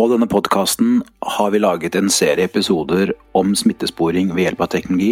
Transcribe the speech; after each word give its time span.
På 0.00 0.06
denne 0.08 0.24
podkasten 0.26 1.02
har 1.20 1.50
vi 1.50 1.58
laget 1.58 1.94
en 1.94 2.06
serie 2.10 2.46
episoder 2.48 3.10
om 3.36 3.50
smittesporing 3.52 4.30
ved 4.32 4.46
hjelp 4.46 4.62
av 4.64 4.70
teknologi, 4.72 5.10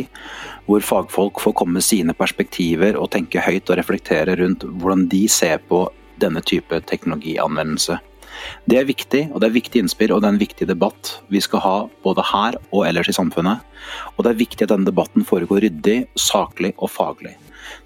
hvor 0.64 0.80
fagfolk 0.80 1.42
får 1.44 1.54
komme 1.60 1.76
med 1.76 1.84
sine 1.84 2.14
perspektiver 2.16 2.96
og 2.96 3.10
tenke 3.12 3.42
høyt 3.44 3.68
og 3.68 3.76
reflektere 3.76 4.38
rundt 4.40 4.64
hvordan 4.64 5.04
de 5.12 5.20
ser 5.28 5.60
på 5.68 5.82
denne 6.24 6.40
type 6.40 6.80
teknologianvendelse. 6.88 8.00
Det 8.64 8.80
er 8.80 8.88
viktig, 8.88 9.22
og 9.28 9.44
det 9.44 9.50
er 9.50 9.58
viktig 9.60 9.84
innspill 9.84 10.16
og 10.16 10.24
det 10.24 10.30
er 10.30 10.36
en 10.38 10.42
viktig 10.46 10.72
debatt 10.72 11.18
vi 11.28 11.44
skal 11.44 11.66
ha 11.68 11.76
både 12.08 12.24
her 12.32 12.56
og 12.70 12.88
ellers 12.88 13.12
i 13.12 13.18
samfunnet. 13.20 13.60
Og 14.16 14.24
det 14.24 14.32
er 14.32 14.42
viktig 14.46 14.64
at 14.64 14.72
denne 14.72 14.88
debatten 14.88 15.20
foregår 15.20 15.66
ryddig, 15.68 15.98
saklig 16.16 16.72
og 16.78 16.96
faglig. 16.96 17.36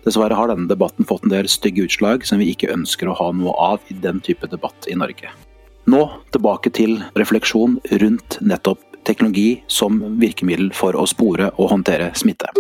Dessverre 0.07 0.39
har 0.39 0.55
denne 0.55 0.71
debatten 0.71 1.03
fått 1.03 1.27
en 1.27 1.35
del 1.35 1.51
stygge 1.51 1.91
utslag 1.91 2.31
som 2.31 2.39
vi 2.39 2.53
ikke 2.55 2.71
ønsker 2.71 3.11
å 3.11 3.19
ha 3.19 3.33
noe 3.35 3.59
av 3.73 3.91
i 3.91 4.05
den 4.07 4.23
type 4.23 4.47
debatt 4.47 4.87
i 4.87 4.95
Norge. 4.95 5.35
Nå 5.85 6.03
tilbake 6.31 6.71
til 6.71 7.01
refleksjon 7.19 7.81
rundt 8.03 8.39
nettopp 8.41 8.83
teknologi 9.03 9.63
som 9.67 9.99
virkemiddel 10.23 10.71
for 10.77 10.95
å 10.95 11.09
spore 11.11 11.51
og 11.59 11.73
håndtere 11.75 12.13
smitte. 12.15 12.53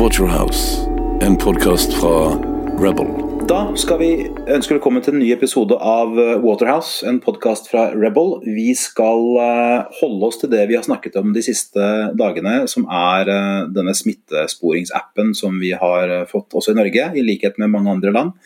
Waterhouse, 0.00 0.86
en 1.20 1.36
podkast 1.36 1.92
fra 2.00 2.36
Rebel. 2.80 3.29
Da 3.50 3.64
skal 3.74 3.98
vi 3.98 4.08
ønske 4.54 4.76
velkommen 4.76 5.02
til 5.02 5.16
en 5.16 5.22
ny 5.24 5.32
episode 5.34 5.74
av 5.74 6.12
eh, 6.22 6.36
Waterhouse, 6.38 7.00
en 7.02 7.16
podkast 7.18 7.66
fra 7.66 7.88
Rebel. 7.90 8.36
Vi 8.46 8.68
skal 8.78 9.24
eh, 9.42 9.88
holde 9.98 10.28
oss 10.28 10.38
til 10.38 10.52
det 10.52 10.68
vi 10.70 10.76
har 10.78 10.84
snakket 10.86 11.18
om 11.18 11.32
de 11.34 11.42
siste 11.42 11.88
dagene, 12.14 12.68
som 12.70 12.86
er 12.86 13.26
eh, 13.34 13.64
denne 13.74 13.96
smittesporingsappen 13.98 15.34
som 15.34 15.58
vi 15.58 15.72
har 15.74 16.12
fått 16.30 16.54
også 16.54 16.76
i 16.76 16.78
Norge, 16.78 17.08
i 17.10 17.26
likhet 17.26 17.58
med 17.58 17.74
mange 17.74 17.96
andre 17.96 18.14
land. 18.14 18.36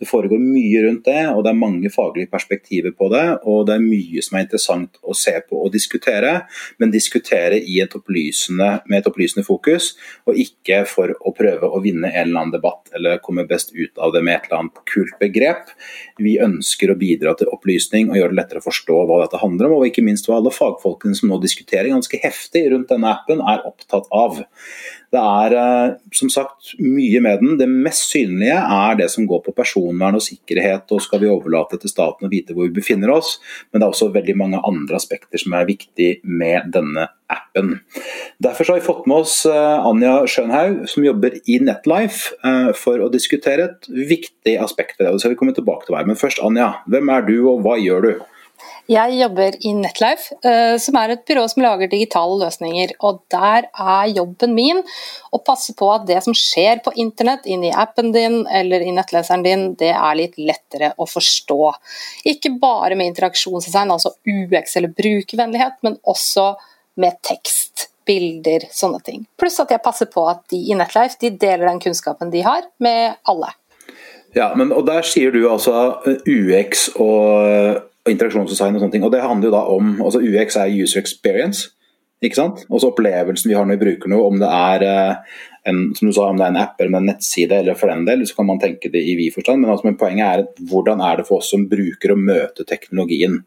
Det 0.00 0.08
foregår 0.08 0.40
mye 0.40 0.80
rundt 0.86 1.04
det, 1.04 1.22
og 1.28 1.42
det 1.44 1.52
er 1.52 1.60
mange 1.60 1.90
faglige 1.92 2.30
perspektiver 2.32 2.94
på 2.96 3.10
det. 3.12 3.24
Og 3.44 3.66
det 3.68 3.76
er 3.76 3.84
mye 3.84 4.22
som 4.24 4.38
er 4.38 4.46
interessant 4.46 4.96
å 5.04 5.16
se 5.16 5.34
på 5.44 5.58
og 5.60 5.72
diskutere, 5.74 6.32
men 6.80 6.92
diskutere 6.94 7.60
et 7.60 7.96
med 8.00 8.96
et 8.96 9.08
opplysende 9.08 9.44
fokus, 9.44 9.92
og 10.28 10.38
ikke 10.40 10.82
for 10.88 11.12
å 11.12 11.32
prøve 11.36 11.68
å 11.68 11.80
vinne 11.84 12.08
en 12.08 12.30
eller 12.30 12.40
annen 12.40 12.54
debatt 12.54 12.88
eller 12.96 13.20
komme 13.24 13.46
best 13.48 13.74
ut 13.74 13.98
av 13.98 14.14
det 14.14 14.22
med 14.24 14.38
et 14.38 14.48
eller 14.48 14.62
annet 14.64 14.80
kult 14.88 15.16
begrep. 15.20 15.74
Vi 16.18 16.38
ønsker 16.42 16.92
å 16.92 16.98
bidra 17.00 17.34
til 17.38 17.50
opplysning 17.52 18.10
og 18.10 18.18
gjøre 18.18 18.34
det 18.34 18.40
lettere 18.40 18.62
å 18.62 18.66
forstå 18.66 19.02
hva 19.04 19.20
dette 19.24 19.42
handler 19.42 19.68
om, 19.68 19.78
og 19.80 19.90
ikke 19.90 20.04
minst 20.06 20.28
hva 20.28 20.38
alle 20.40 20.54
fagfolkene 20.54 21.18
som 21.18 21.30
nå 21.30 21.40
diskuterer 21.42 21.92
ganske 21.92 22.22
heftig 22.24 22.70
rundt 22.72 22.90
denne 22.92 23.12
appen, 23.12 23.44
er 23.44 23.66
opptatt 23.68 24.08
av. 24.14 24.40
Det 25.10 25.18
er 25.20 25.54
eh, 25.58 25.94
som 26.14 26.30
sagt 26.30 26.74
mye 26.78 27.20
med 27.24 27.40
den. 27.42 27.56
Det 27.58 27.66
mest 27.70 28.12
synlige 28.12 28.58
er 28.60 28.98
det 29.00 29.08
som 29.10 29.26
går 29.26 29.42
på 29.46 29.54
personvern 29.56 30.18
og 30.18 30.22
sikkerhet, 30.22 30.86
og 30.94 31.02
skal 31.02 31.22
vi 31.24 31.30
overlate 31.30 31.80
til 31.82 31.90
staten 31.90 32.28
å 32.28 32.30
vite 32.30 32.54
hvor 32.54 32.68
vi 32.68 32.76
befinner 32.78 33.10
oss. 33.16 33.38
Men 33.70 33.80
det 33.80 33.88
er 33.88 33.94
også 33.94 34.12
veldig 34.14 34.36
mange 34.38 34.62
andre 34.66 35.00
aspekter 35.00 35.42
som 35.42 35.56
er 35.58 35.66
viktig 35.66 36.12
med 36.22 36.70
denne 36.76 37.08
appen. 37.30 37.80
Derfor 38.42 38.70
har 38.70 38.78
vi 38.78 38.86
fått 38.86 39.06
med 39.10 39.24
oss 39.24 39.34
eh, 39.50 39.86
Anja 39.90 40.20
Schönhaug, 40.30 40.84
som 40.90 41.06
jobber 41.06 41.40
i 41.42 41.58
Netlife, 41.62 42.36
eh, 42.46 42.70
for 42.78 43.02
å 43.02 43.10
diskutere 43.10 43.66
et 43.66 43.90
viktig 43.90 44.58
aspekt 44.62 44.98
ved 44.98 45.08
det. 45.08 45.16
Det 45.16 45.24
skal 45.24 45.34
vi 45.34 45.40
komme 45.42 45.56
tilbake 45.58 45.88
til 45.88 45.98
Meg. 45.98 46.10
Men 46.10 46.22
først, 46.22 46.42
Anja, 46.46 46.76
hvem 46.90 47.10
er 47.10 47.26
du, 47.26 47.36
og 47.50 47.66
hva 47.66 47.80
gjør 47.82 48.06
du? 48.06 48.12
Jeg 48.90 49.14
jobber 49.20 49.54
i 49.62 49.70
Netlife, 49.78 50.34
eh, 50.42 50.74
som 50.82 50.96
er 50.98 51.12
et 51.12 51.20
byrå 51.28 51.44
som 51.52 51.62
lager 51.62 51.90
digitale 51.92 52.40
løsninger. 52.40 52.96
og 53.06 53.20
Der 53.30 53.68
er 53.70 54.06
jobben 54.10 54.54
min 54.54 54.82
å 55.32 55.38
passe 55.38 55.74
på 55.78 55.92
at 55.94 56.06
det 56.08 56.18
som 56.24 56.34
skjer 56.34 56.82
på 56.82 56.92
internett, 56.96 57.46
inn 57.46 57.62
i 57.62 57.70
appen 57.70 58.10
din 58.10 58.46
eller 58.50 58.80
i 58.80 58.90
nettleseren 58.90 59.44
din, 59.44 59.74
det 59.76 59.92
er 59.94 60.18
litt 60.18 60.34
lettere 60.38 60.92
å 60.98 61.06
forstå. 61.06 61.72
Ikke 62.26 62.50
bare 62.58 62.96
med 62.96 63.12
interaksjonsdesign, 63.12 63.92
altså 63.94 64.10
UX 64.26 64.76
eller 64.76 64.88
brukervennlighet, 64.88 65.78
men 65.82 65.96
også 66.02 66.56
med 66.96 67.22
tekst 67.22 67.90
bilder, 68.04 68.66
sånne 68.72 68.98
ting. 69.06 69.26
Pluss 69.38 69.60
at 69.60 69.70
jeg 69.70 69.84
passer 69.84 70.10
på 70.10 70.26
at 70.26 70.42
de 70.50 70.64
i 70.66 70.74
Netlife 70.74 71.20
de 71.20 71.30
deler 71.30 71.68
den 71.68 71.78
kunnskapen 71.78 72.32
de 72.34 72.42
har, 72.42 72.66
med 72.78 73.14
alle. 73.22 73.52
Ja, 74.34 74.52
men, 74.54 74.72
og 74.72 74.86
Der 74.86 75.02
sier 75.06 75.30
du 75.30 75.48
altså 75.50 76.00
UX 76.26 76.88
og 76.96 77.86
og 78.04 78.14
interaksjonsdesign 78.14 78.76
og 78.76 78.82
sånne 78.82 78.96
ting. 78.96 79.04
Og 79.04 79.12
det 79.12 79.22
handler 79.24 79.50
jo 79.50 79.54
da 79.54 79.60
om 79.74 79.92
altså 80.00 80.22
UX 80.24 80.56
er 80.56 80.72
user 80.72 81.02
experience. 81.02 81.70
ikke 82.20 82.36
sant? 82.36 82.64
Også 82.68 82.90
opplevelsen 82.90 83.48
vi 83.48 83.56
har 83.56 83.64
når 83.64 83.78
vi 83.78 83.84
bruker 83.86 84.12
noe, 84.12 84.26
om 84.28 84.40
det 84.40 84.48
er 84.48 84.84
eh, 84.84 85.38
en, 85.70 85.78
som 85.96 86.08
du 86.08 86.12
sa, 86.12 86.26
om 86.28 86.40
det 86.40 86.46
er 86.46 86.54
en 86.54 86.60
app 86.62 86.80
eller 86.80 87.00
en 87.00 87.08
nettside, 87.08 87.62
eller 87.62 87.78
for 87.78 87.92
den 87.92 88.04
del, 88.08 88.26
så 88.28 88.36
kan 88.36 88.48
man 88.48 88.60
tenke 88.60 88.90
det 88.92 89.02
i 89.04 89.16
vid 89.18 89.34
forstand. 89.36 89.62
Men, 89.62 89.72
altså, 89.72 89.88
men 89.88 89.96
poenget 90.00 90.26
er 90.26 90.68
hvordan 90.72 91.00
er 91.04 91.20
det 91.20 91.26
for 91.28 91.40
oss 91.40 91.52
som 91.52 91.68
bruker 91.70 92.14
å 92.14 92.20
møte 92.20 92.68
teknologien? 92.68 93.40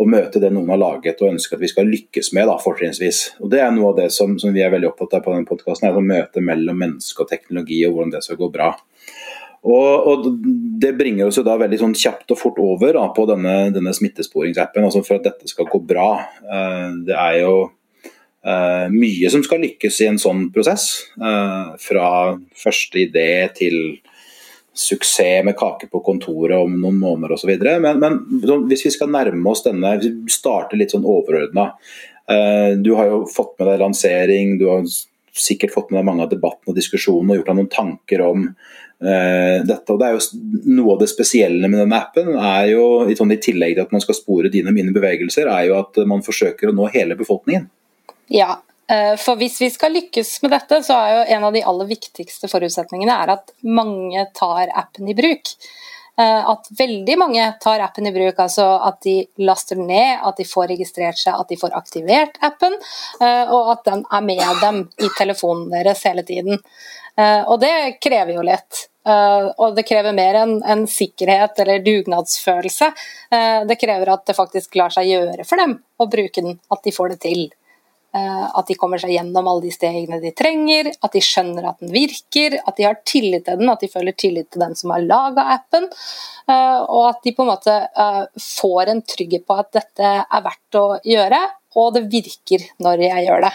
Og 0.00 0.08
møte 0.08 0.40
det 0.40 0.48
noen 0.54 0.70
har 0.72 0.80
laget 0.80 1.20
og 1.20 1.34
ønsker 1.34 1.58
at 1.58 1.62
vi 1.62 1.70
skal 1.70 1.90
lykkes 1.90 2.32
med, 2.34 2.48
da, 2.48 2.56
fortrinnsvis. 2.62 3.24
Og 3.42 3.50
Det 3.52 3.60
er 3.62 3.74
noe 3.74 3.92
av 3.92 3.98
det 4.00 4.08
som, 4.14 4.38
som 4.40 4.54
vi 4.54 4.62
er 4.64 4.72
veldig 4.72 4.88
opptatt 4.88 5.18
av 5.18 5.26
på 5.26 5.34
denne 5.34 5.46
podkasten, 5.46 5.92
møte 6.06 6.42
mellom 6.42 6.80
menneske 6.80 7.22
og 7.22 7.30
teknologi, 7.30 7.82
og 7.86 7.98
hvordan 7.98 8.14
det 8.16 8.22
skal 8.24 8.40
gå 8.40 8.48
bra. 8.54 8.72
Og, 9.62 10.06
og, 10.10 10.24
Det 10.82 10.92
bringer 10.98 11.28
oss 11.28 11.38
jo 11.38 11.44
da 11.46 11.54
veldig 11.60 11.78
sånn 11.78 11.94
kjapt 11.98 12.34
og 12.34 12.40
fort 12.40 12.58
over 12.62 12.96
da, 12.98 13.04
på 13.14 13.26
denne, 13.30 13.56
denne 13.74 13.94
smittesporingsappen, 13.94 14.82
altså 14.82 15.04
for 15.06 15.20
at 15.20 15.28
dette 15.28 15.50
skal 15.50 15.68
gå 15.70 15.78
bra. 15.86 16.08
Uh, 16.42 16.98
det 17.06 17.14
er 17.14 17.36
jo 17.44 17.52
uh, 17.68 18.86
mye 18.90 19.30
som 19.30 19.44
skal 19.46 19.62
lykkes 19.62 20.00
i 20.02 20.08
en 20.10 20.18
sånn 20.22 20.48
prosess. 20.54 20.88
Uh, 21.14 21.78
fra 21.82 22.08
første 22.58 23.04
idé 23.04 23.28
til 23.54 23.78
suksess 24.72 25.44
med 25.46 25.54
kake 25.54 25.86
på 25.92 26.00
kontoret 26.02 26.56
om 26.56 26.74
noen 26.80 26.98
måneder 26.98 27.36
osv. 27.36 27.54
Men, 27.60 28.02
men 28.02 28.66
hvis 28.70 28.86
vi 28.88 28.94
skal 28.94 29.12
nærme 29.12 29.52
oss 29.52 29.62
denne, 29.66 29.98
hvis 30.00 30.10
vi 30.10 30.32
starter 30.32 30.80
litt 30.80 30.94
sånn 30.94 31.04
overordna. 31.04 31.74
Du 32.80 32.94
har 32.96 33.10
jo 33.10 33.18
fått 33.28 33.58
med 33.58 33.68
deg 33.68 33.82
lansering, 33.82 34.54
du 34.56 34.64
har 34.70 34.86
sikkert 35.36 35.74
fått 35.74 35.90
med 35.90 36.00
deg 36.00 36.06
mange 36.08 36.24
av 36.24 36.30
debattene 36.32 36.72
og 36.72 36.78
diskusjonene 36.78 37.34
og 37.34 37.40
gjort 37.40 37.50
deg 37.50 37.58
noen 37.58 37.72
tanker 37.72 38.24
om 38.24 38.46
dette. 39.02 39.92
og 39.92 39.98
det 39.98 40.06
er 40.08 40.14
jo 40.14 40.40
Noe 40.76 40.94
av 40.94 41.00
det 41.00 41.08
spesielle 41.10 41.66
med 41.66 41.80
denne 41.82 41.98
appen, 41.98 42.28
er 42.38 42.68
jo, 42.70 42.82
i, 43.10 43.16
sånn, 43.18 43.32
tillegg 43.42 43.74
til 43.74 43.82
at 43.82 43.94
man 43.94 44.04
skal 44.04 44.14
spore 44.14 44.50
dine 44.52 44.70
og 44.70 44.76
mine 44.76 44.94
bevegelser, 44.94 45.50
er 45.50 45.66
jo 45.70 45.78
at 45.80 45.98
man 46.06 46.22
forsøker 46.22 46.70
å 46.70 46.76
nå 46.76 46.86
hele 46.94 47.16
befolkningen. 47.18 47.66
Ja, 48.32 48.60
eh, 48.86 49.16
for 49.20 49.40
hvis 49.40 49.58
vi 49.64 49.72
skal 49.74 49.96
lykkes 49.98 50.36
med 50.44 50.54
dette, 50.54 50.82
så 50.86 50.98
er 50.98 51.14
jo 51.16 51.24
en 51.36 51.48
av 51.48 51.56
de 51.56 51.64
aller 51.72 51.90
viktigste 51.90 52.50
forutsetningene 52.52 53.18
er 53.24 53.34
at 53.34 53.54
mange 53.66 54.28
tar 54.38 54.70
appen 54.84 55.10
i 55.10 55.18
bruk. 55.18 55.56
Eh, 56.20 56.50
at 56.50 56.66
veldig 56.78 57.14
mange 57.18 57.44
tar 57.60 57.80
appen 57.80 58.06
i 58.06 58.12
bruk. 58.12 58.38
altså 58.38 58.66
At 58.84 59.00
de 59.02 59.26
laster 59.38 59.76
ned, 59.80 60.20
at 60.22 60.36
de 60.36 60.44
får 60.44 60.68
registrert 60.74 61.18
seg, 61.18 61.34
at 61.38 61.48
de 61.48 61.58
får 61.60 61.76
aktivert 61.78 62.38
appen. 62.44 62.76
Eh, 63.20 63.44
og 63.48 63.72
at 63.76 63.84
den 63.88 64.04
er 64.04 64.26
med 64.26 64.62
dem 64.62 64.82
i 65.00 65.12
telefonen 65.18 65.70
deres 65.72 66.04
hele 66.08 66.24
tiden. 66.28 66.60
Eh, 67.16 67.42
og 67.42 67.60
det 67.60 67.98
krever 68.02 68.36
jo 68.36 68.44
litt. 68.46 68.88
Og 69.02 69.74
det 69.74 69.82
krever 69.88 70.14
mer 70.14 70.36
enn 70.38 70.52
en 70.62 70.84
sikkerhet 70.86 71.58
eller 71.64 71.82
dugnadsfølelse. 71.82 72.90
Det 73.66 73.76
krever 73.80 74.12
at 74.12 74.22
det 74.28 74.36
faktisk 74.38 74.78
lar 74.78 74.94
seg 74.94 75.08
gjøre 75.10 75.46
for 75.48 75.58
dem 75.58 75.74
å 75.98 76.06
bruke 76.10 76.44
den, 76.44 76.60
at 76.70 76.84
de 76.86 76.94
får 76.94 77.14
det 77.14 77.18
til. 77.24 77.42
Eh, 78.14 78.44
at 78.58 78.68
de 78.68 78.74
kommer 78.76 79.00
seg 79.00 79.14
gjennom 79.14 79.46
alle 79.48 79.64
de 79.64 79.70
stegene 79.72 80.18
de 80.20 80.34
trenger, 80.36 80.90
at 81.00 81.14
de 81.14 81.22
skjønner 81.24 81.64
at 81.70 81.78
den 81.80 81.94
virker, 81.94 82.58
at 82.60 82.76
de 82.76 82.84
har 82.84 82.98
tillit 83.08 83.46
til 83.46 83.56
den, 83.56 83.72
at 83.72 83.80
de 83.80 83.88
føler 83.88 84.12
tillit 84.12 84.50
til 84.52 84.60
den 84.60 84.76
som 84.76 84.92
har 84.92 85.06
laga 85.06 85.46
appen. 85.54 85.88
Eh, 86.44 86.80
og 86.82 87.06
at 87.08 87.22
de 87.24 87.32
på 87.32 87.46
en 87.46 87.52
måte 87.54 87.78
eh, 87.88 88.22
får 88.36 88.92
en 88.92 89.02
trygghet 89.14 89.48
på 89.48 89.56
at 89.56 89.72
dette 89.78 90.12
er 90.20 90.44
verdt 90.44 90.80
å 90.80 90.86
gjøre, 91.08 91.40
og 91.80 91.94
det 91.96 92.04
virker 92.12 92.68
når 92.84 93.06
jeg 93.08 93.28
gjør 93.30 93.46
det. 93.48 93.54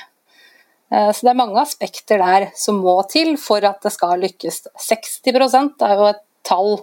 Så 0.88 1.26
det 1.26 1.34
er 1.34 1.40
mange 1.40 1.60
aspekter 1.60 2.22
der 2.22 2.46
som 2.56 2.78
må 2.80 2.94
til 3.12 3.34
for 3.42 3.66
at 3.68 3.82
det 3.84 3.92
skal 3.92 4.22
lykkes. 4.24 4.62
60% 4.80 5.84
er 5.84 5.96
jo 6.00 6.06
et 6.14 6.22
tall 6.48 6.78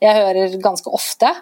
jeg 0.00 0.16
hører 0.16 0.54
ganske 0.62 0.92
ofte 0.94 1.32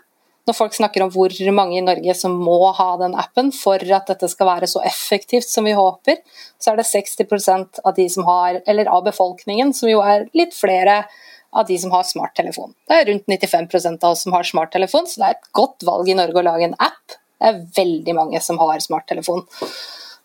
når 0.48 0.56
folk 0.56 0.76
snakker 0.76 1.04
om 1.04 1.10
hvor 1.12 1.32
mange 1.52 1.76
i 1.76 1.84
Norge 1.84 2.14
som 2.16 2.38
må 2.40 2.56
ha 2.76 2.88
den 3.02 3.16
appen 3.20 3.50
for 3.52 3.82
at 3.94 4.08
dette 4.08 4.30
skal 4.32 4.48
være 4.48 4.68
så 4.70 4.80
effektivt 4.88 5.48
som 5.48 5.68
vi 5.68 5.74
håper, 5.76 6.22
så 6.56 6.72
er 6.72 6.80
det 6.80 6.88
60% 6.88 7.82
av 7.84 7.96
de 7.98 8.06
som 8.12 8.24
har, 8.28 8.62
eller 8.64 8.88
av 8.88 9.04
befolkningen, 9.10 9.74
som 9.76 9.90
jo 9.92 10.00
er 10.00 10.24
litt 10.38 10.56
flere 10.56 11.02
av 11.52 11.68
de 11.68 11.76
som 11.80 11.92
har 11.92 12.08
smarttelefon. 12.08 12.72
Det 12.88 12.96
er 12.96 13.06
rundt 13.10 13.28
95% 13.28 14.00
av 14.04 14.16
oss 14.16 14.24
som 14.24 14.36
har 14.36 14.48
smarttelefon, 14.48 15.08
så 15.08 15.20
det 15.20 15.28
er 15.28 15.36
et 15.36 15.52
godt 15.56 15.84
valg 15.88 16.08
i 16.08 16.16
Norge 16.16 16.40
å 16.40 16.48
lage 16.48 16.68
en 16.70 16.76
app. 16.80 17.18
Det 17.38 17.52
er 17.52 17.62
veldig 17.76 18.16
mange 18.16 18.40
som 18.44 18.60
har 18.60 18.80
smarttelefon. 18.84 19.44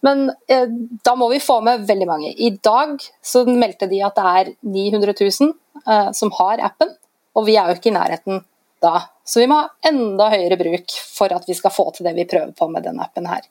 Men 0.03 0.27
eh, 0.51 0.67
da 1.03 1.15
må 1.15 1.29
vi 1.31 1.39
få 1.39 1.61
med 1.63 1.85
veldig 1.87 2.07
mange. 2.07 2.33
I 2.35 2.51
dag 2.63 2.97
så 3.23 3.45
meldte 3.47 3.87
de 3.91 4.01
at 4.03 4.17
det 4.19 4.31
er 4.39 4.51
900 4.67 5.15
000 5.15 5.53
eh, 5.87 6.09
som 6.15 6.33
har 6.39 6.63
appen, 6.67 6.91
og 7.33 7.47
vi 7.47 7.55
er 7.57 7.71
jo 7.71 7.79
ikke 7.79 7.93
i 7.93 7.95
nærheten 7.95 8.43
da 8.83 8.99
Så 9.23 9.39
vi 9.39 9.47
må 9.47 9.61
ha 9.61 9.69
enda 9.87 10.25
høyere 10.33 10.57
bruk 10.59 10.91
for 11.15 11.31
at 11.31 11.45
vi 11.47 11.55
skal 11.55 11.71
få 11.71 11.85
til 11.95 12.03
det 12.03 12.11
vi 12.17 12.27
prøver 12.27 12.51
på 12.51 12.67
med 12.67 12.83
denne 12.83 13.05
appen 13.05 13.29
her. 13.31 13.45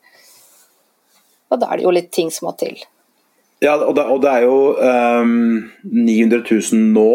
Og 1.48 1.60
da 1.60 1.70
er 1.70 1.80
det 1.80 1.86
jo 1.86 1.94
litt 1.96 2.10
ting 2.12 2.28
som 2.28 2.50
må 2.50 2.52
til. 2.60 2.76
Ja, 3.64 3.78
og 3.78 3.94
det, 3.96 4.04
og 4.12 4.20
det 4.20 4.28
er 4.28 4.44
jo 4.44 4.58
um, 4.76 5.70
900 5.88 6.42
000 6.44 6.92
nå, 6.92 7.08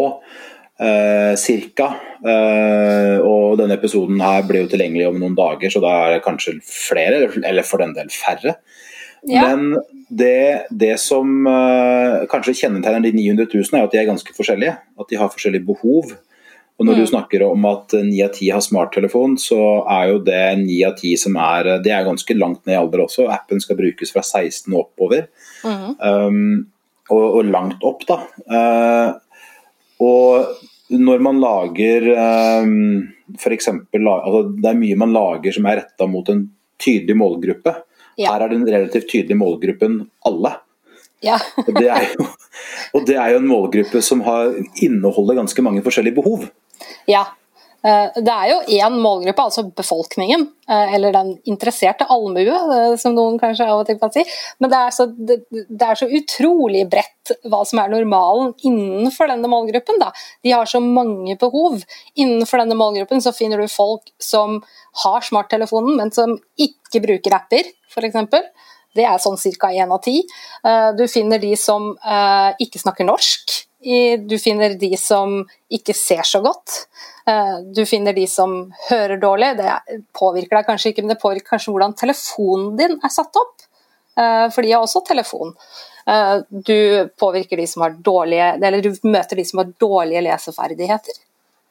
uh, 0.82 1.34
cirka. 1.38 1.92
Uh, 2.24 3.22
og 3.22 3.58
denne 3.60 3.78
episoden 3.78 4.18
her 4.24 4.42
blir 4.48 4.64
jo 4.64 4.72
tilgjengelig 4.72 5.06
om 5.12 5.22
noen 5.22 5.38
dager, 5.38 5.70
så 5.70 5.82
da 5.84 5.94
er 6.00 6.16
det 6.16 6.24
kanskje 6.26 6.56
flere, 6.66 7.28
eller 7.38 7.66
for 7.66 7.84
den 7.84 7.94
del 7.94 8.10
færre. 8.10 8.56
Ja. 9.22 9.48
Men 9.48 9.76
det, 10.08 10.68
det 10.70 10.94
som 11.02 11.46
uh, 11.46 12.24
kanskje 12.30 12.56
kjennetegner 12.62 13.08
de 13.08 13.12
900 13.16 13.50
000, 13.50 13.68
er 13.74 13.88
at 13.88 13.94
de 13.94 14.00
er 14.00 14.08
ganske 14.08 14.34
forskjellige. 14.36 14.78
At 14.98 15.10
de 15.10 15.20
har 15.20 15.32
forskjellige 15.32 15.66
behov. 15.68 16.14
Og 16.78 16.86
når 16.86 16.94
mm. 16.94 17.00
du 17.00 17.10
snakker 17.10 17.42
om 17.42 17.64
at 17.66 17.94
ni 18.06 18.20
av 18.22 18.30
ti 18.36 18.52
har 18.54 18.62
smarttelefon, 18.62 19.34
så 19.42 19.58
er 19.90 20.12
jo 20.12 20.20
det 20.22 20.42
ni 20.62 20.78
av 20.86 20.94
ti 21.00 21.16
som 21.18 21.36
er 21.42 21.72
Det 21.82 21.90
er 21.90 22.06
ganske 22.06 22.36
langt 22.38 22.62
ned 22.66 22.76
i 22.76 22.78
alder 22.78 23.02
også. 23.08 23.26
Appen 23.34 23.62
skal 23.62 23.78
brukes 23.80 24.14
fra 24.14 24.22
16 24.22 24.70
og 24.70 24.84
oppover. 24.84 25.26
Mm. 25.66 25.88
Um, 25.98 26.52
og, 27.10 27.24
og, 27.24 27.42
langt 27.50 27.82
opp, 27.88 28.04
da. 28.06 28.20
Uh, 28.46 29.48
og 30.06 30.94
når 30.94 31.24
man 31.24 31.40
lager 31.42 32.06
um, 32.62 33.08
f.eks. 33.34 33.72
Altså, 33.74 34.44
det 34.54 34.70
er 34.70 34.78
mye 34.78 35.02
man 35.02 35.12
lager 35.16 35.56
som 35.56 35.66
er 35.66 35.82
retta 35.82 36.06
mot 36.08 36.30
en 36.30 36.46
tydelig 36.78 37.18
målgruppe. 37.18 37.74
Ja. 38.18 38.32
Her 38.34 38.46
er 38.46 38.52
den 38.52 38.66
relativt 38.66 39.08
tydelige 39.10 39.38
målgruppen 39.38 40.00
alle. 40.26 40.56
Ja. 41.24 41.38
og, 41.66 41.70
det 41.74 41.86
jo, 41.86 42.26
og, 42.94 43.06
det 43.06 43.16
er 43.16 43.34
jo, 43.34 43.42
en 43.42 43.50
målgruppe 43.50 44.02
som 44.04 44.22
har, 44.26 44.54
inneholder 44.82 45.38
ganske 45.38 45.62
mange 45.62 45.82
forskjellige 45.86 46.18
behov. 46.18 46.48
Ja. 47.10 47.24
Eh, 47.86 48.16
det 48.18 48.32
er 48.32 48.48
jo 48.50 48.56
én 48.80 48.96
målgruppe, 48.98 49.44
altså 49.44 49.62
befolkningen, 49.70 50.48
eh, 50.68 50.94
eller 50.96 51.12
den 51.14 51.28
interesserte 51.46 52.08
allmue, 52.10 52.56
eh, 52.74 52.94
som 52.98 53.14
noen 53.14 53.38
kanskje 53.38 53.68
av 53.70 53.82
og 53.82 53.86
til 53.86 54.00
kan 54.00 54.10
si. 54.10 54.24
Men 54.58 54.72
det 54.72 54.80
er, 54.80 54.94
så, 54.96 55.06
det, 55.06 55.36
det 55.52 55.86
er, 55.86 55.94
så, 56.00 56.08
utrolig 56.18 56.82
bredt 56.90 57.36
hva 57.46 57.62
som 57.68 57.78
er 57.78 57.92
normalen 57.92 58.50
innenfor 58.66 59.30
denne 59.30 59.50
målgruppen. 59.52 60.00
Da. 60.02 60.10
De 60.42 60.56
har 60.56 60.66
så 60.66 60.82
mange 60.82 61.38
behov. 61.38 61.84
Innenfor 62.18 62.64
denne 62.64 62.78
målgruppen 62.78 63.22
så 63.22 63.34
finner 63.36 63.62
du 63.62 63.70
folk 63.70 64.10
som 64.18 64.58
har 65.04 65.22
smarttelefonen, 65.22 65.94
men 66.00 66.10
som 66.10 66.34
ikke 66.58 67.04
bruker 67.04 67.38
apper, 67.38 67.70
f.eks. 67.92 68.18
Det 68.96 69.06
er 69.06 69.22
sånn 69.22 69.38
ca. 69.38 69.70
én 69.70 69.92
av 69.94 70.00
ti. 70.02 70.24
Du 70.98 71.04
finner 71.06 71.38
de 71.38 71.52
som 71.60 71.92
ikke 72.58 72.80
snakker 72.80 73.06
norsk 73.06 73.67
du 74.28 74.38
finner 74.42 74.74
de 74.74 74.96
som 74.98 75.44
ikke 75.70 75.94
ser 75.94 76.26
så 76.26 76.40
godt. 76.42 76.88
Eh, 77.28 77.58
du 77.74 77.86
finner 77.86 78.12
de 78.12 78.26
som 78.26 78.72
hører 78.88 79.20
dårlig. 79.20 79.56
Det 79.58 80.00
påvirker 80.16 80.58
deg 80.58 80.68
kanskje 80.68 80.92
ikke, 80.92 81.04
men 81.04 81.12
det 81.12 81.22
påvirker 81.22 81.54
kanskje 81.54 81.74
hvordan 81.74 81.96
telefonen 81.98 82.74
din 82.78 82.96
er 83.04 83.12
satt 83.12 83.36
opp. 83.36 83.66
Eh, 84.18 84.46
for 84.54 84.64
de 84.64 84.72
har 84.72 84.84
også 84.84 85.04
telefon. 85.06 85.52
Eh, 86.08 86.36
du 86.48 87.08
påvirker 87.20 87.60
de 87.60 87.66
som 87.68 87.84
har 87.84 87.98
dårlige, 88.10 88.54
eller 88.56 88.82
du 88.82 88.92
møter 89.04 89.36
de 89.36 89.44
som 89.44 89.62
har 89.62 89.74
dårlige 89.78 90.24
leseferdigheter. 90.24 91.20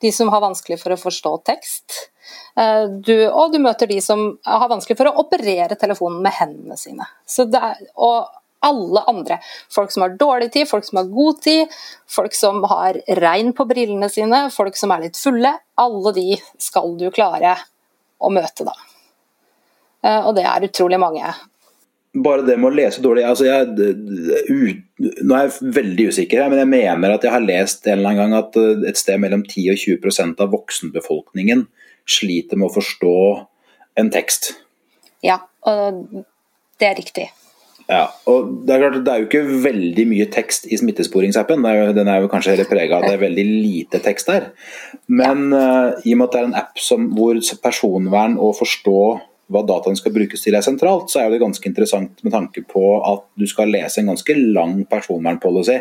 De 0.02 0.12
som 0.14 0.30
har 0.30 0.44
vanskelig 0.44 0.78
for 0.80 0.94
å 0.94 1.02
forstå 1.02 1.34
tekst. 1.50 2.04
Du, 3.08 3.14
og 3.30 3.54
du 3.54 3.58
møter 3.62 3.88
de 3.90 3.98
som 4.04 4.20
har 4.46 4.68
vanskelig 4.70 4.98
for 5.00 5.10
å 5.10 5.24
operere 5.24 5.78
telefonen 5.80 6.20
med 6.26 6.36
hendene 6.38 6.78
sine. 6.78 7.06
Så 7.26 7.46
det 7.50 7.62
Er, 7.62 7.80
og 7.96 8.28
alle 8.68 9.04
andre. 9.10 9.40
Folk 9.74 9.94
som 9.94 10.06
har 10.06 10.18
dårlig 10.20 10.52
tid, 10.54 10.68
folk 10.70 10.86
som 10.88 11.02
har 11.02 11.10
god 11.12 11.42
tid, 11.44 11.74
folk 12.12 12.36
som 12.38 12.62
har 12.70 13.00
regn 13.22 13.54
på 13.58 13.66
brillene 13.70 14.10
sine, 14.12 14.48
folk 14.54 14.78
som 14.80 14.94
er 14.96 15.08
litt 15.08 15.20
fulle. 15.20 15.56
Alle 15.80 16.14
de 16.16 16.40
skal 16.62 16.96
du 17.00 17.10
klare 17.16 17.56
å 18.18 18.32
møte, 18.34 18.68
da. 18.68 18.76
Eh, 20.04 20.22
og 20.24 20.36
det 20.38 20.46
er 20.48 20.68
utrolig 20.68 21.00
mange. 21.02 21.32
Bare 22.18 22.46
det 22.48 22.56
med 22.58 22.72
å 22.72 22.78
lese 22.78 23.02
dårlig 23.04 23.26
altså 23.28 23.46
jeg, 23.46 23.68
ut, 24.48 24.78
Nå 24.98 25.36
er 25.38 25.44
jeg 25.44 25.74
veldig 25.76 26.08
usikker, 26.10 26.40
her, 26.42 26.50
men 26.50 26.64
jeg 26.64 26.72
mener 26.72 27.14
at 27.14 27.26
jeg 27.26 27.34
har 27.34 27.44
lest 27.44 27.86
en 27.86 28.00
eller 28.00 28.14
annen 28.14 28.22
gang 28.24 28.38
at 28.40 28.58
eh, 28.62 28.86
et 28.90 29.00
sted 29.00 29.22
mellom 29.22 29.44
10 29.46 29.74
og 29.74 29.84
20% 29.84 30.42
av 30.46 30.54
voksenbefolkningen 30.56 31.68
sliter 32.08 32.58
med 32.58 32.70
å 32.70 32.76
forstå 32.78 33.18
en 34.00 34.10
tekst. 34.14 34.54
Ja, 35.26 35.42
og 35.68 36.24
det 36.80 36.90
er 36.90 36.98
riktig. 36.98 37.28
Ja, 37.88 38.10
og 38.28 38.50
Det 38.68 38.74
er 38.76 38.82
klart, 38.82 38.98
det 39.06 39.12
er 39.12 39.22
jo 39.22 39.28
ikke 39.30 39.62
veldig 39.64 40.06
mye 40.10 40.28
tekst 40.32 40.68
i 40.68 40.78
smittesporingsappen. 40.80 41.64
Den 41.96 42.10
er 42.12 42.20
jo 42.20 42.28
kanskje 42.32 42.56
heller 42.56 42.68
prega 42.68 42.98
av 42.98 43.06
at 43.06 43.14
det 43.14 43.16
er 43.16 43.24
veldig 43.24 43.46
lite 43.48 44.02
tekst 44.04 44.28
der. 44.28 44.50
Men 45.08 45.54
uh, 45.56 45.96
i 46.04 46.12
og 46.12 46.20
med 46.20 46.28
at 46.28 46.36
det 46.36 46.42
er 46.42 46.50
en 46.50 46.60
app 46.60 46.84
som, 46.84 47.08
hvor 47.16 47.40
personvern 47.64 48.36
og 48.36 48.58
forstå 48.60 49.00
hva 49.48 49.64
dataen 49.64 49.96
skal 49.96 50.12
brukes 50.12 50.44
til 50.44 50.58
er 50.60 50.66
sentralt, 50.66 51.08
så 51.08 51.22
er 51.22 51.32
det 51.32 51.40
ganske 51.40 51.64
interessant 51.70 52.20
med 52.26 52.34
tanke 52.36 52.66
på 52.68 52.98
at 53.00 53.24
du 53.40 53.48
skal 53.48 53.72
lese 53.72 54.02
en 54.02 54.12
ganske 54.12 54.36
lang 54.36 54.82
personvernpolicy. 54.92 55.80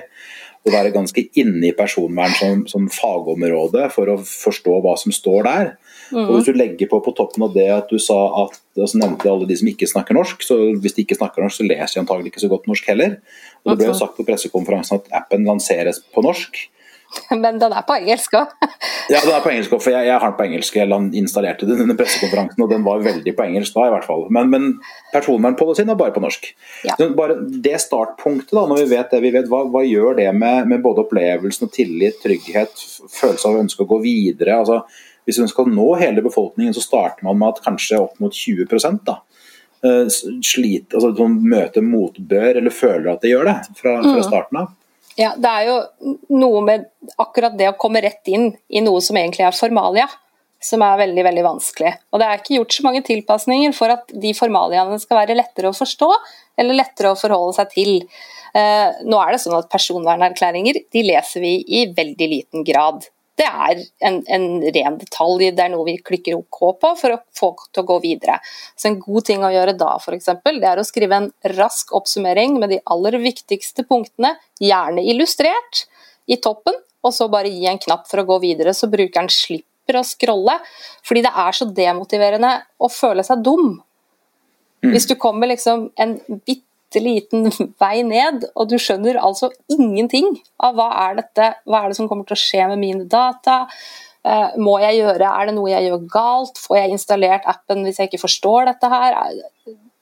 Og 0.67 0.73
være 0.75 0.95
ganske 0.95 1.23
inne 1.39 1.69
i 1.69 1.75
personvern 1.79 2.33
som, 2.35 2.63
som 2.67 2.89
fagområde 2.91 3.85
for 3.95 4.11
å 4.11 4.17
forstå 4.19 4.81
hva 4.83 4.97
som 4.99 5.15
står 5.15 5.47
der. 5.47 5.69
Og 6.15 6.37
Hvis 6.37 6.49
du 6.51 6.59
legger 6.59 6.91
på 6.91 7.01
på 7.03 7.15
toppen 7.17 7.47
av 7.47 7.57
det 7.57 7.67
at 7.73 7.91
du 7.91 7.99
sa 8.03 8.19
at 8.45 8.61
altså 8.77 9.01
nevnte 9.01 9.31
alle 9.31 9.49
de 9.49 9.57
som 9.59 9.71
ikke 9.71 9.89
snakker 9.91 10.17
norsk, 10.17 10.45
så 10.45 10.59
hvis 10.77 10.95
de 10.97 11.07
ikke 11.07 11.19
snakker 11.19 11.43
norsk, 11.43 11.59
så 11.59 11.67
leser 11.67 11.97
de 11.97 12.05
antagelig 12.05 12.33
ikke 12.33 12.45
så 12.45 12.53
godt 12.53 12.69
norsk 12.71 12.89
heller. 12.93 13.19
Og 13.65 13.73
Det 13.73 13.83
ble 13.83 13.93
jo 13.93 13.99
sagt 13.99 14.17
på 14.19 14.27
pressekonferansen 14.29 15.01
at 15.01 15.13
appen 15.23 15.47
lanseres 15.49 16.03
på 16.15 16.23
norsk. 16.23 16.67
Men 17.43 17.59
den 17.61 17.73
er 17.73 17.85
på 17.87 17.97
engelsk 17.97 18.35
òg? 18.37 18.53
ja, 19.13 19.21
den 19.23 19.33
er 19.33 19.43
på 19.45 19.51
engelsk 19.53 19.75
òg, 19.77 19.83
for 19.85 19.95
jeg, 19.95 20.09
jeg, 20.09 20.19
har 20.21 20.33
den 20.33 20.39
på 20.39 20.47
engelsk. 20.47 20.79
Jeg 20.79 21.01
installerte 21.21 21.69
den 21.69 21.83
under 21.85 21.99
pressekonferansen, 21.99 22.63
og 22.65 22.73
den 22.73 22.85
var 22.87 23.03
veldig 23.05 23.35
på 23.37 23.47
engelsk 23.47 23.77
da, 23.77 23.89
i 23.89 23.95
hvert 23.95 24.07
fall. 24.09 24.27
Men, 24.35 24.51
men 24.53 24.69
personvernpolicyen 25.15 25.93
er 25.93 25.99
bare 26.01 26.15
på 26.15 26.23
norsk. 26.25 26.49
Ja. 26.87 26.99
bare 27.19 27.39
Det 27.47 27.77
startpunktet, 27.83 28.55
da, 28.55 28.67
når 28.69 28.83
vi 28.83 28.89
vet 28.95 29.13
det 29.15 29.23
vi 29.25 29.35
vet, 29.35 29.51
hva, 29.53 29.65
hva 29.73 29.85
gjør 29.87 30.21
det 30.21 30.31
med, 30.37 30.71
med, 30.73 30.83
både 30.85 31.07
opplevelsen 31.07 31.69
og 31.69 31.75
tillit, 31.75 32.21
trygghet, 32.23 32.87
følelse 33.13 33.49
av 33.49 33.59
å 33.59 33.67
ønske 33.67 33.87
å 33.87 33.93
gå 33.95 34.03
videre? 34.05 34.63
altså 34.63 34.83
hvis 35.27 35.41
man 35.43 35.51
skal 35.51 35.71
nå 35.71 35.87
hele 36.01 36.23
befolkningen, 36.25 36.75
så 36.75 36.85
starter 36.85 37.27
man 37.27 37.39
med 37.41 37.55
at 37.55 37.65
kanskje 37.65 38.01
opp 38.01 38.21
mot 38.23 38.35
20 38.35 38.67
da, 39.07 39.19
eh, 39.85 40.07
sliter, 40.47 40.99
altså, 41.01 41.29
møter 41.29 41.85
motbør 41.85 42.61
eller 42.61 42.75
føler 42.75 43.13
at 43.13 43.25
de 43.25 43.35
gjør 43.35 43.51
det 43.51 43.57
fra, 43.75 43.97
fra 44.03 44.19
mm. 44.21 44.27
starten 44.27 44.63
av. 44.63 44.75
Ja, 45.17 45.33
Det 45.37 45.49
er 45.49 45.65
jo 45.71 46.15
noe 46.37 46.61
med 46.65 46.87
akkurat 47.19 47.57
det 47.57 47.71
å 47.71 47.79
komme 47.81 48.03
rett 48.05 48.29
inn 48.29 48.51
i 48.69 48.83
noe 48.85 49.01
som 49.01 49.17
egentlig 49.17 49.47
er 49.47 49.57
formalia, 49.57 50.07
som 50.63 50.83
er 50.85 51.01
veldig 51.01 51.25
veldig 51.25 51.45
vanskelig. 51.47 51.93
Og 52.13 52.21
Det 52.21 52.27
er 52.29 52.41
ikke 52.43 52.59
gjort 52.59 52.77
så 52.77 52.85
mange 52.85 53.03
tilpasninger 53.07 53.75
for 53.77 53.95
at 53.97 54.13
de 54.13 54.35
formaliaene 54.37 55.01
skal 55.01 55.23
være 55.23 55.39
lettere 55.39 55.73
å 55.73 55.77
forstå 55.77 56.11
eller 56.61 56.81
lettere 56.83 57.13
å 57.13 57.19
forholde 57.19 57.57
seg 57.57 57.73
til. 57.73 57.93
Eh, 58.57 59.03
nå 59.09 59.21
er 59.21 59.35
det 59.35 59.43
sånn 59.43 59.57
at 59.57 59.73
Personvernerklæringer 59.73 60.85
de 60.93 61.05
leser 61.05 61.45
vi 61.45 61.59
i 61.81 61.87
veldig 61.97 62.29
liten 62.31 62.65
grad 62.65 63.09
det 63.37 63.47
er 63.47 63.81
en, 64.09 64.23
en, 64.33 64.47
ren 64.73 64.97
detalj, 64.97 65.51
det 65.53 65.65
er 65.67 65.73
noe 65.73 65.85
vi 65.85 65.99
klikker 66.01 66.39
OK 66.39 66.61
på 66.81 66.93
for 66.97 67.15
å 67.15 67.21
få 67.37 67.51
til 67.69 67.83
å 67.83 67.89
gå 67.91 67.99
videre. 68.05 68.39
Så 68.77 68.89
En 68.89 68.99
god 69.03 69.27
ting 69.29 69.45
å 69.45 69.53
gjøre 69.53 69.77
da 69.77 69.93
for 70.03 70.17
eksempel, 70.17 70.61
det 70.63 70.71
er 70.71 70.81
å 70.81 70.87
skrive 70.87 71.21
en 71.21 71.31
rask 71.57 71.93
oppsummering 71.97 72.57
med 72.63 72.73
de 72.73 72.81
aller 72.93 73.19
viktigste 73.21 73.85
punktene, 73.89 74.37
gjerne 74.63 75.05
illustrert, 75.05 75.85
i 76.27 76.41
toppen, 76.43 76.75
og 77.07 77.13
så 77.15 77.29
bare 77.31 77.53
gi 77.53 77.69
en 77.71 77.79
knapp 77.79 78.09
for 78.11 78.23
å 78.23 78.27
gå 78.27 78.41
videre, 78.43 78.73
så 78.75 78.89
brukeren 78.91 79.29
slipper 79.31 80.01
å 80.01 80.07
scrolle. 80.07 80.57
Fordi 81.07 81.23
det 81.23 81.33
er 81.45 81.55
så 81.55 81.69
demotiverende 81.71 82.53
å 82.83 82.91
føle 82.91 83.23
seg 83.27 83.45
dum. 83.47 83.77
Hvis 84.87 85.07
du 85.09 85.15
kommer 85.21 85.51
liksom 85.51 85.91
en 86.03 86.17
bitte 86.43 86.66
bitte 86.97 87.05
liten 87.05 87.51
vei 87.81 88.03
ned, 88.03 88.47
og 88.55 88.69
du 88.71 88.79
skjønner 88.79 89.19
altså 89.21 89.51
ingenting 89.69 90.37
av 90.59 90.77
hva 90.77 90.91
er 91.09 91.21
dette, 91.21 91.55
hva 91.67 91.85
er 91.85 91.91
det 91.91 91.97
som 91.97 92.09
kommer 92.09 92.27
til 92.27 92.37
å 92.37 92.41
skje 92.41 92.67
med 92.73 92.79
mine 92.81 93.05
data. 93.05 93.67
Uh, 94.27 94.57
må 94.59 94.81
jeg 94.83 94.99
gjøre, 94.99 95.23
Er 95.23 95.47
det 95.47 95.55
noe 95.55 95.71
jeg 95.71 95.87
gjør 95.87 96.07
galt? 96.11 96.59
Får 96.59 96.77
jeg 96.77 96.91
installert 96.91 97.47
appen 97.47 97.85
hvis 97.85 98.01
jeg 98.01 98.09
ikke 98.11 98.25
forstår 98.25 98.67
dette 98.73 98.89
her? 98.91 99.15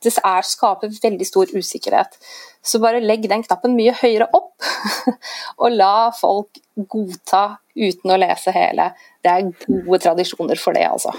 Det 0.00 0.12
er, 0.16 0.42
skaper 0.44 0.88
veldig 1.02 1.26
stor 1.26 1.50
usikkerhet. 1.52 2.16
Så 2.64 2.80
bare 2.80 3.02
legg 3.04 3.28
den 3.28 3.44
knappen 3.44 3.76
mye 3.76 3.92
høyere 3.92 4.28
opp, 4.32 4.64
og 5.62 5.76
la 5.76 6.10
folk 6.16 6.60
godta 6.76 7.58
uten 7.76 8.12
å 8.12 8.18
lese 8.20 8.52
hele. 8.54 8.92
Det 9.20 9.32
er 9.32 9.52
gode 9.66 10.00
tradisjoner 10.04 10.60
for 10.60 10.76
det, 10.76 10.86
altså. 10.88 11.12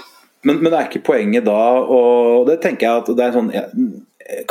Men, 0.46 0.60
men 0.62 0.70
det 0.70 0.78
er 0.78 0.90
ikke 0.90 1.06
poenget 1.06 1.46
da, 1.46 1.60
og 1.82 2.46
det 2.50 2.60
tenker 2.62 2.86
jeg 2.86 3.02
at 3.02 3.14
det 3.18 3.24
er 3.24 3.34
sånn 3.34 3.50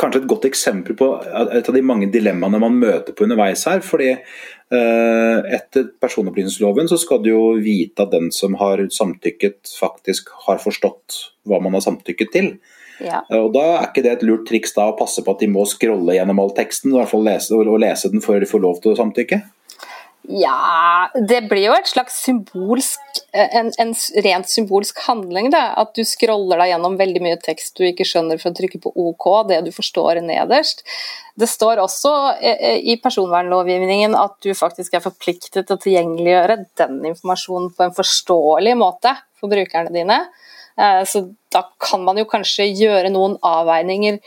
kanskje 0.00 0.22
et 0.22 0.28
godt 0.30 0.46
eksempel 0.48 0.96
på 0.96 1.08
et 1.24 1.68
av 1.68 1.74
de 1.74 1.82
mange 1.84 2.08
dilemmaene 2.12 2.60
man 2.62 2.78
møter 2.80 3.16
på 3.16 3.26
underveis 3.26 3.66
her. 3.68 3.82
fordi 3.84 4.12
uh, 4.16 5.38
Etter 5.56 5.90
personopplysningsloven 6.02 6.88
så 6.90 6.98
skal 7.00 7.22
du 7.24 7.30
jo 7.32 7.42
vite 7.60 8.06
at 8.06 8.14
den 8.14 8.30
som 8.34 8.56
har 8.60 8.82
samtykket, 8.92 9.60
faktisk 9.80 10.32
har 10.46 10.62
forstått 10.62 11.20
hva 11.46 11.60
man 11.62 11.76
har 11.76 11.84
samtykket 11.84 12.32
til. 12.32 12.50
Ja. 13.04 13.20
Og 13.36 13.52
Da 13.52 13.64
er 13.74 13.90
ikke 13.90 14.06
det 14.06 14.14
et 14.14 14.24
lurt 14.24 14.46
triks 14.48 14.72
da 14.76 14.88
å 14.88 14.96
passe 14.96 15.24
på 15.24 15.34
at 15.34 15.44
de 15.44 15.50
må 15.52 15.66
scrolle 15.68 16.16
gjennom 16.16 16.40
all 16.40 16.54
teksten 16.56 16.94
i 16.94 16.96
hvert 16.96 17.12
fall 17.12 17.26
lese, 17.26 17.52
og 17.52 17.80
lese 17.82 18.12
den 18.12 18.24
før 18.24 18.40
de 18.40 18.48
får 18.48 18.64
lov 18.64 18.80
til 18.80 18.94
å 18.94 19.00
samtykke? 19.02 19.42
Ja, 20.26 21.06
det 21.14 21.44
blir 21.50 21.68
jo 21.68 21.74
et 21.76 21.86
slags 21.86 22.16
symbolsk 22.24 23.20
en, 23.36 23.68
en 23.78 23.92
rent 24.24 24.48
symbolsk 24.50 24.98
handling. 25.06 25.52
Da. 25.54 25.68
At 25.78 25.92
du 25.94 26.02
scroller 26.08 26.58
deg 26.58 26.72
gjennom 26.72 26.96
veldig 26.98 27.22
mye 27.22 27.38
tekst 27.42 27.78
du 27.78 27.84
ikke 27.86 28.06
skjønner 28.08 28.40
for 28.40 28.50
å 28.50 28.56
trykke 28.56 28.80
på 28.82 28.90
OK, 28.90 29.26
det 29.50 29.60
du 29.66 29.70
forstår 29.74 30.22
nederst. 30.24 30.82
Det 31.36 31.46
står 31.50 31.82
også 31.82 32.12
i 32.80 32.96
personvernlovgivningen 33.02 34.16
at 34.18 34.38
du 34.42 34.50
faktisk 34.56 34.96
er 34.96 35.04
forpliktet 35.04 35.66
til 35.66 35.76
å 35.76 35.82
tilgjengeliggjøre 35.84 36.58
den 36.80 36.98
informasjonen 37.12 37.70
på 37.76 37.86
en 37.86 37.96
forståelig 37.96 38.76
måte 38.80 39.12
for 39.38 39.52
brukerne 39.52 39.92
dine. 39.94 40.20
Eh, 40.76 41.02
så 41.08 41.26
da 41.52 41.62
kan 41.80 42.04
man 42.04 42.18
jo 42.20 42.26
kanskje 42.28 42.68
gjøre 42.72 43.12
noen 43.12 43.38
avveininger. 43.44 44.20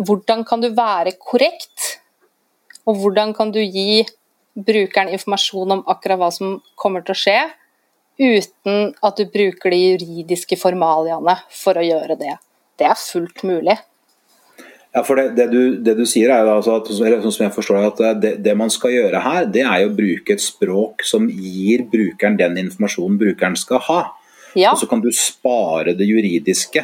Hvordan 0.00 0.44
kan 0.48 0.62
du 0.62 0.70
være 0.74 1.16
korrekt, 1.18 1.96
og 2.88 3.00
hvordan 3.02 3.34
kan 3.36 3.52
du 3.54 3.60
gi 3.60 4.04
brukeren 4.54 5.12
informasjon 5.14 5.76
om 5.78 5.82
akkurat 5.90 6.20
hva 6.20 6.30
som 6.34 6.58
kommer 6.78 7.04
til 7.06 7.14
å 7.14 7.20
skje, 7.20 7.38
uten 8.20 8.90
at 9.06 9.20
du 9.20 9.28
bruker 9.32 9.72
de 9.72 9.78
juridiske 9.78 10.58
formaliene 10.60 11.38
for 11.54 11.78
å 11.80 11.84
gjøre 11.84 12.18
det. 12.20 12.34
Det 12.80 12.88
er 12.88 12.98
fullt 12.98 13.44
mulig. 13.48 13.78
Ja, 14.90 15.04
for 15.06 15.20
det, 15.20 15.36
det, 15.38 15.46
du, 15.52 15.76
det 15.78 15.94
du, 16.00 16.02
sier 16.08 16.32
er 16.34 16.48
altså 16.50 16.80
at, 16.80 16.88
sånn 16.90 17.30
som 17.30 17.44
jeg 17.44 17.54
forstår 17.54 17.84
at 17.86 18.00
det, 18.22 18.32
det, 18.42 18.54
man 18.58 18.72
skal 18.74 18.90
gjøre 18.96 19.20
her, 19.22 19.44
det 19.46 19.62
er 19.62 19.84
å 19.86 19.92
bruke 19.94 20.34
et 20.34 20.42
språk 20.42 21.04
som 21.06 21.28
gir 21.30 21.84
brukeren 21.92 22.38
den 22.40 22.58
informasjonen 22.64 23.20
brukeren 23.20 23.58
skal 23.58 23.84
ha. 23.86 24.00
Ja. 24.58 24.72
Og 24.72 24.80
så 24.80 24.88
kan 24.90 25.02
du 25.04 25.12
spare 25.14 25.94
det 25.94 26.08
juridiske 26.10 26.82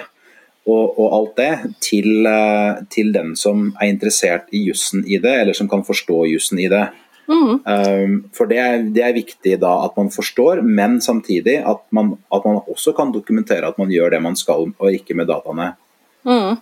og, 0.66 0.99
og 0.99 1.16
alt 1.16 1.40
det 1.40 1.50
til, 1.82 2.26
eh, 2.30 2.78
til, 2.94 3.11
den 3.14 3.35
som 3.38 3.73
er 3.80 3.90
interessert 3.90 4.54
i 4.54 4.64
jussen 4.68 5.02
i 5.06 5.18
det, 5.23 5.35
eller 5.42 5.58
som 5.58 5.70
kan 5.70 5.82
forstå 5.87 6.25
jussen 6.30 6.62
i 6.62 6.70
det. 6.70 6.85
Mm. 7.26 7.59
Um, 7.66 8.12
for 8.35 8.47
det 8.47 8.59
er, 8.62 8.85
det 8.95 9.02
er, 9.02 9.14
viktig 9.16 9.56
da 9.62 9.73
at 9.87 9.97
man 9.99 10.12
forstår, 10.14 10.62
men 10.62 11.00
samtidig 11.02 11.59
at 11.59 11.83
man, 11.90 12.14
at 12.33 12.47
man, 12.47 12.61
også 12.71 12.95
kan 12.97 13.11
dokumentere 13.14 13.66
at 13.66 13.78
man 13.78 13.90
gjør 13.90 14.14
det 14.14 14.23
man 14.23 14.38
skal, 14.38 14.71
og 14.78 14.92
ikke 14.92 15.16
med 15.18 15.26
dataene. 15.30 15.73
Mm. 16.26 16.59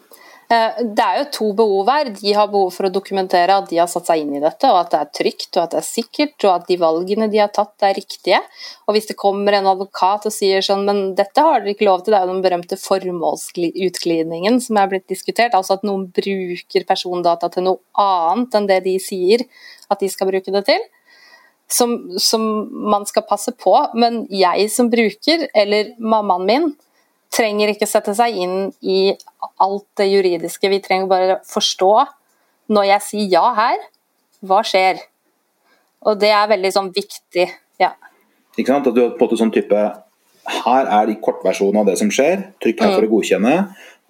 Eh, 0.54 0.80
det 0.96 1.04
er 1.04 1.18
jo 1.20 1.26
to 1.32 1.46
behov 1.56 1.88
her. 1.90 2.10
De 2.14 2.32
har 2.36 2.48
behov 2.52 2.72
for 2.74 2.86
å 2.86 2.92
dokumentere 2.92 3.56
at 3.56 3.68
de 3.70 3.78
har 3.80 3.88
satt 3.90 4.08
seg 4.10 4.22
inn 4.22 4.34
i 4.36 4.42
dette, 4.42 4.68
og 4.70 4.80
at 4.80 4.92
det 4.92 5.00
er 5.00 5.12
trygt 5.18 5.56
og 5.56 5.62
at 5.62 5.74
det 5.74 5.80
er 5.80 5.86
sikkert, 5.86 6.36
og 6.44 6.50
at 6.52 6.66
de 6.68 6.78
valgene 6.80 7.28
de 7.32 7.40
har 7.40 7.52
tatt 7.54 7.86
er 7.86 7.96
riktige. 7.98 8.40
Og 8.84 8.96
hvis 8.96 9.08
det 9.10 9.18
kommer 9.20 9.56
en 9.56 9.70
advokat 9.72 10.28
og 10.28 10.34
sier 10.34 10.64
sånn, 10.64 10.84
men 10.88 11.02
dette 11.18 11.44
har 11.44 11.62
dere 11.62 11.74
ikke 11.74 11.88
lov 11.88 12.04
til, 12.04 12.14
det 12.14 12.20
er 12.20 12.26
jo 12.26 12.34
den 12.34 12.44
berømte 12.44 12.80
formålsutglidningen 12.80 14.60
som 14.64 14.80
er 14.80 14.90
blitt 14.92 15.08
diskutert, 15.10 15.56
altså 15.56 15.78
at 15.78 15.86
noen 15.88 16.08
bruker 16.14 16.88
persondata 16.88 17.50
til 17.54 17.68
noe 17.70 17.82
annet 18.00 18.58
enn 18.58 18.68
det 18.70 18.82
de 18.86 18.98
sier 19.02 19.46
at 19.90 20.00
de 20.02 20.10
skal 20.12 20.30
bruke 20.30 20.54
det 20.54 20.66
til. 20.68 20.84
Som, 21.74 21.94
som 22.20 22.42
man 22.92 23.06
skal 23.08 23.24
passe 23.24 23.54
på, 23.56 23.72
men 23.96 24.26
jeg 24.28 24.68
som 24.70 24.90
bruker, 24.92 25.46
eller 25.56 25.94
mammaen 25.96 26.44
min, 26.44 26.66
trenger 27.32 27.72
ikke 27.72 27.88
sette 27.88 28.14
seg 28.16 28.36
inn 28.44 28.56
i 28.82 29.14
alt 29.62 29.86
det 29.98 30.08
juridiske. 30.10 30.70
Vi 30.70 30.82
trenger 30.84 31.10
bare 31.10 31.40
forstå 31.48 31.92
når 32.74 32.88
jeg 32.88 33.06
sier 33.08 33.32
ja 33.36 33.44
her, 33.56 33.82
hva 34.44 34.62
skjer? 34.66 35.00
Og 36.04 36.18
det 36.20 36.30
er 36.36 36.50
veldig 36.50 36.72
sånn 36.72 36.90
viktig. 36.94 37.46
Ja. 37.80 37.94
Ikke 38.56 38.70
sant? 38.70 38.88
At 38.88 38.96
du 38.96 39.02
har 39.02 39.14
på 39.14 39.24
en 39.24 39.26
måte 39.26 39.40
sånn 39.40 39.54
type 39.54 39.84
Her 40.44 40.88
er 40.92 41.12
kortversjonen 41.24 41.80
av 41.80 41.88
det 41.88 41.96
som 41.96 42.10
skjer. 42.12 42.50
Trykk 42.60 42.82
her 42.84 42.90
for 42.92 43.06
å 43.06 43.08
mm. 43.08 43.12
godkjenne. 43.14 43.54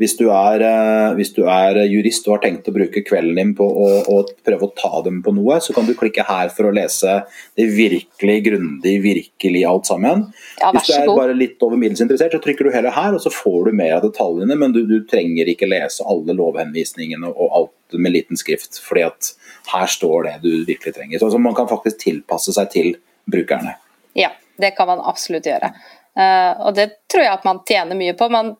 Hvis 0.02 0.16
du, 0.18 0.24
er, 0.34 0.62
eh, 0.66 1.12
hvis 1.14 1.30
du, 1.36 1.44
er, 1.46 1.78
jurist 1.86 2.24
og 2.26 2.32
har 2.34 2.40
tenkt 2.42 2.66
å 2.66 2.72
bruke 2.74 3.04
kvelden 3.06 3.36
din 3.38 3.52
på 3.54 3.62
å, 3.62 3.88
å, 4.10 4.16
prøve 4.42 4.66
å 4.66 4.72
ta 4.74 5.02
dem 5.06 5.20
på 5.22 5.30
noe, 5.36 5.60
så 5.62 5.74
kan 5.76 5.86
du 5.86 5.92
klikke 5.94 6.24
her 6.26 6.50
for 6.54 6.66
å 6.66 6.72
lese 6.74 7.20
det 7.54 7.68
virkelig 7.76 8.36
grundig, 8.48 8.96
virkelig 9.04 9.62
alt 9.70 9.86
sammen. 9.86 10.26
Ja, 10.58 10.72
hvis 10.74 10.90
du 10.90 10.96
er 10.96 11.12
bare 11.12 11.36
litt 11.38 11.62
over 11.62 11.78
middels 11.78 12.02
interessert, 12.02 12.34
så 12.34 12.42
trykker 12.42 12.66
du 12.66 12.74
heller 12.74 12.94
her, 12.96 13.14
og 13.14 13.22
så 13.22 13.30
får 13.30 13.68
du 13.68 13.78
mer 13.78 13.94
av 14.00 14.02
detaljene, 14.02 14.56
men 14.58 14.74
du, 14.74 14.82
du 14.88 14.96
trenger 15.06 15.52
ikke 15.52 15.70
lese 15.70 16.06
alle 16.10 16.34
lovhenvisningene 16.34 17.30
og 17.30 17.58
alt 17.60 17.98
med 18.00 18.16
liten 18.16 18.40
skrift, 18.40 18.80
fordi 18.82 19.04
at 19.06 19.30
her 19.70 19.86
står 19.90 20.26
det 20.26 20.34
du 20.42 20.50
virkelig 20.66 20.96
trenger. 20.96 21.20
Så 21.20 21.28
altså, 21.28 21.38
man 21.38 21.54
kan 21.54 21.70
faktisk 21.70 22.00
tilpasse 22.02 22.54
seg 22.56 22.72
til 22.74 22.90
brukerne. 23.30 23.76
Ja, 24.18 24.32
det 24.58 24.74
kan 24.74 24.90
man 24.90 25.04
absolutt 25.06 25.46
gjøre. 25.46 25.70
Uh, 26.18 26.66
og 26.66 26.74
det 26.76 26.88
tror 27.10 27.24
jeg 27.24 27.34
at 27.34 27.46
man 27.46 27.62
tjener 27.66 27.98
mye 27.98 28.14
på. 28.18 28.28
Man 28.30 28.54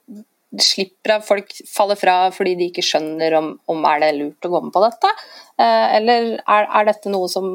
slipper 0.63 1.17
at 1.17 1.27
folk 1.27 1.51
faller 1.71 1.99
fra 1.99 2.17
fordi 2.35 2.55
de 2.59 2.69
ikke 2.71 2.85
skjønner 2.85 3.37
om, 3.39 3.53
om 3.71 3.87
er 3.91 4.03
det 4.05 4.13
lurt 4.19 4.47
å 4.49 4.53
gå 4.53 4.63
med 4.67 4.75
på 4.75 4.83
dette, 4.85 5.13
uh, 5.61 5.87
eller 5.97 6.35
er, 6.39 6.69
er, 6.69 6.89
dette 6.91 7.13
noe 7.13 7.31
som 7.33 7.49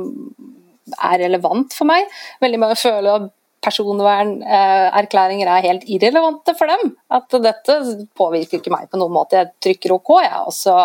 er 0.98 1.20
relevant 1.24 1.76
for 1.76 1.90
meg? 1.90 2.08
Veldig 2.44 2.62
mange 2.62 2.80
føler 2.80 3.12
at 3.16 3.30
personvernerklæringer 3.70 5.50
er 5.50 5.66
helt 5.68 5.88
irrelevante 5.88 6.56
for 6.58 6.72
dem. 6.72 6.94
At 7.14 7.34
dette 7.44 7.80
påvirker 8.18 8.60
ikke 8.60 8.74
meg 8.74 8.90
på 8.90 9.00
noen 9.00 9.14
måte. 9.16 9.40
Jeg 9.40 9.54
trykker 9.64 9.96
OK, 9.96 10.14
jeg. 10.26 10.44
Også. 10.50 10.76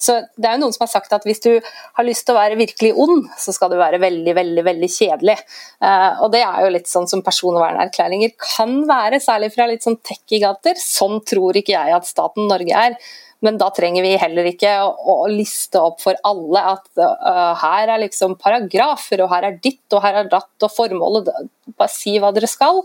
så 0.00 0.18
det 0.36 0.48
er 0.48 0.56
jo 0.56 0.62
noen 0.64 0.74
som 0.76 0.86
har 0.86 0.92
sagt 0.92 1.14
at 1.16 1.26
hvis 1.28 1.42
du 1.44 1.50
har 1.60 2.06
lyst 2.06 2.26
til 2.26 2.36
å 2.36 2.40
være 2.40 2.58
virkelig 2.60 2.92
ond, 3.04 3.26
så 3.38 3.54
skal 3.56 3.72
du 3.72 3.78
være 3.80 4.00
veldig, 4.02 4.34
veldig 4.38 4.66
veldig 4.66 4.90
kjedelig. 4.96 5.38
Uh, 5.82 6.22
og 6.24 6.30
det 6.34 6.44
er 6.46 6.60
jo 6.64 6.74
litt 6.76 6.90
sånn 6.90 7.10
som 7.10 7.24
personvernerklæringer 7.26 8.36
kan 8.40 8.78
være, 8.88 9.22
særlig 9.22 9.52
fra 9.56 9.68
litt 9.70 9.86
sånn 9.86 10.00
tech-giganter. 10.00 10.78
Sånn 10.80 11.20
tror 11.28 11.58
ikke 11.60 11.76
jeg 11.76 11.98
at 11.98 12.08
staten 12.08 12.48
Norge 12.50 12.86
er. 12.88 12.96
Men 13.40 13.56
da 13.60 13.70
trenger 13.72 14.04
vi 14.04 14.16
heller 14.20 14.48
ikke 14.50 14.72
å, 14.84 14.90
å 15.24 15.28
liste 15.32 15.80
opp 15.80 16.02
for 16.02 16.18
alle 16.28 16.64
at 16.74 16.88
uh, 17.00 17.56
her 17.62 17.94
er 17.94 18.02
liksom 18.02 18.36
paragrafer, 18.40 19.22
og 19.24 19.32
her 19.32 19.48
er 19.48 19.60
ditt, 19.62 19.86
og 19.94 20.04
her 20.04 20.22
er 20.22 20.32
datt, 20.32 20.52
og 20.60 20.74
formålet 20.74 21.30
Bare 21.70 21.92
si 21.92 22.18
hva 22.20 22.32
dere 22.36 22.50
skal. 22.50 22.82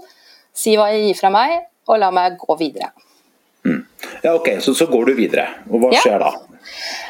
Si 0.56 0.78
hva 0.80 0.88
jeg 0.94 1.10
gir 1.10 1.20
fra 1.20 1.32
meg, 1.34 1.58
og 1.90 2.00
la 2.00 2.12
meg 2.16 2.38
gå 2.40 2.56
videre. 2.60 2.94
Mm. 3.66 3.82
Ja, 4.22 4.36
ok, 4.36 4.62
så, 4.62 4.76
så 4.78 4.88
går 4.88 5.10
du 5.10 5.16
videre. 5.18 5.48
Og 5.72 5.82
hva 5.82 5.92
ja. 5.92 6.04
skjer 6.06 6.22
da? 6.22 6.32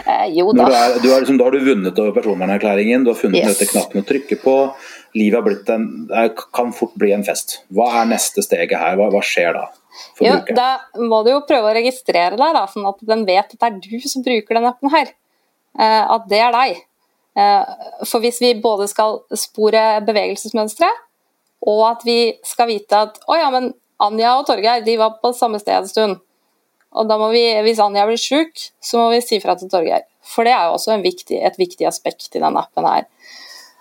Eh, 0.06 0.28
jo 0.38 0.52
da. 0.56 0.68
Er, 0.72 0.98
du 1.04 1.10
er 1.12 1.24
liksom, 1.24 1.38
da 1.40 1.48
har 1.48 1.56
du 1.56 1.66
vunnet 1.66 2.00
over 2.02 2.16
personvernerklæringen, 2.16 3.06
du 3.06 3.12
har 3.12 3.20
funnet 3.20 3.44
yes. 3.44 3.56
dette 3.56 3.72
knappen 3.72 4.04
å 4.04 4.08
trykke 4.08 4.40
på. 4.42 4.56
Livet 5.16 5.70
en, 5.72 5.88
kan 6.56 6.74
fort 6.76 6.96
bli 7.00 7.14
en 7.16 7.24
fest. 7.28 7.62
Hva 7.76 7.88
er 8.02 8.10
neste 8.10 8.44
steget 8.44 8.76
her? 8.80 8.98
Hva, 9.00 9.08
hva 9.14 9.22
skjer 9.24 9.56
da? 9.56 9.70
Jo, 10.24 10.40
da 10.56 10.70
må 11.00 11.22
du 11.26 11.32
jo 11.32 11.44
prøve 11.48 11.72
å 11.72 11.76
registrere 11.76 12.36
deg, 12.40 12.58
da, 12.58 12.66
sånn 12.72 12.88
at 12.90 13.00
den 13.08 13.24
vet 13.28 13.54
at 13.54 13.56
det 13.60 13.70
er 13.70 13.80
du 13.84 14.10
som 14.10 14.26
bruker 14.26 14.58
denne 14.58 14.74
appen 14.74 14.92
her. 14.94 15.14
Eh, 15.80 16.04
at 16.16 16.28
det 16.32 16.42
er 16.44 16.56
deg. 16.56 16.84
Eh, 17.36 17.74
for 18.08 18.24
hvis 18.24 18.42
vi 18.44 18.54
både 18.64 18.88
skal 18.92 19.22
spore 19.36 19.84
bevegelsesmønstre, 20.08 20.90
og 21.66 21.82
at 21.88 22.06
vi 22.08 22.20
skal 22.46 22.70
vite 22.70 23.02
at 23.08 23.20
å 23.32 23.40
ja, 23.40 23.50
men 23.54 23.74
Anja 24.04 24.36
og 24.38 24.46
Torgeir 24.48 24.84
de 24.86 24.98
var 25.00 25.18
på 25.22 25.32
samme 25.36 25.60
sted 25.62 25.80
en 25.80 25.90
stund. 25.90 26.22
Og 26.96 27.08
da 27.10 27.18
må 27.20 27.30
vi, 27.34 27.44
Hvis 27.66 27.82
Anja 27.84 28.06
blir 28.08 28.20
syk, 28.20 28.70
så 28.84 29.02
må 29.02 29.10
vi 29.12 29.24
si 29.24 29.40
fra 29.44 29.56
til 29.60 29.72
Torgeir. 29.72 30.06
For 30.26 30.48
det 30.48 30.54
er 30.56 30.70
jo 30.70 30.78
også 30.78 31.00
viktig, 31.04 31.40
et 31.44 31.58
viktig 31.60 31.88
aspekt 31.88 32.30
i 32.36 32.42
denne 32.42 32.64
appen 32.64 32.88
her. 32.88 33.08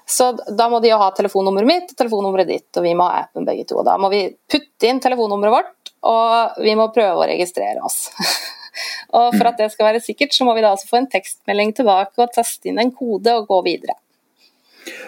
Så 0.06 0.32
da 0.58 0.68
må 0.68 0.80
de 0.84 0.90
jo 0.90 0.98
ha 1.00 1.08
telefonnummeret 1.16 1.68
mitt 1.68 1.92
og 1.94 1.96
telefonnummeret 1.96 2.50
ditt, 2.50 2.68
og 2.76 2.84
vi 2.84 2.92
må 2.96 3.06
ha 3.08 3.24
appen 3.24 3.46
begge 3.48 3.64
to. 3.70 3.80
Da 3.86 3.96
må 4.00 4.10
vi 4.12 4.26
putte 4.50 4.88
inn 4.88 5.00
telefonnummeret 5.00 5.54
vårt, 5.54 5.92
og 6.04 6.60
vi 6.64 6.76
må 6.76 6.90
prøve 6.92 7.22
å 7.22 7.28
registrere 7.30 7.80
oss. 7.84 8.10
og 9.16 9.32
For 9.38 9.48
at 9.48 9.60
det 9.62 9.70
skal 9.72 9.88
være 9.88 10.04
sikkert, 10.04 10.36
så 10.36 10.44
må 10.44 10.56
vi 10.56 10.64
da 10.64 10.74
også 10.74 10.90
få 10.90 11.00
en 11.00 11.10
tekstmelding 11.12 11.72
tilbake 11.80 12.20
og 12.20 12.34
taste 12.36 12.68
inn 12.68 12.82
en 12.82 12.92
kode 12.92 13.32
og 13.38 13.48
gå 13.48 13.62
videre. 13.70 13.96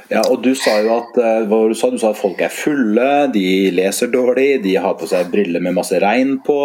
Ja, 0.09 0.23
og 0.23 0.41
Du 0.41 0.55
sa 0.57 0.79
jo 0.81 0.95
at, 0.95 1.19
eh, 1.21 1.45
du 1.45 1.75
sa? 1.77 1.91
Du 1.91 1.99
sa 2.01 2.15
at 2.15 2.21
folk 2.21 2.41
er 2.41 2.53
fulle, 2.53 3.29
de 3.35 3.71
leser 3.75 4.09
dårlig, 4.09 4.63
de 4.65 4.77
har 4.81 4.97
på 4.97 5.09
seg 5.11 5.29
briller 5.33 5.61
med 5.61 5.77
masse 5.77 6.01
regn 6.01 6.39
på 6.47 6.61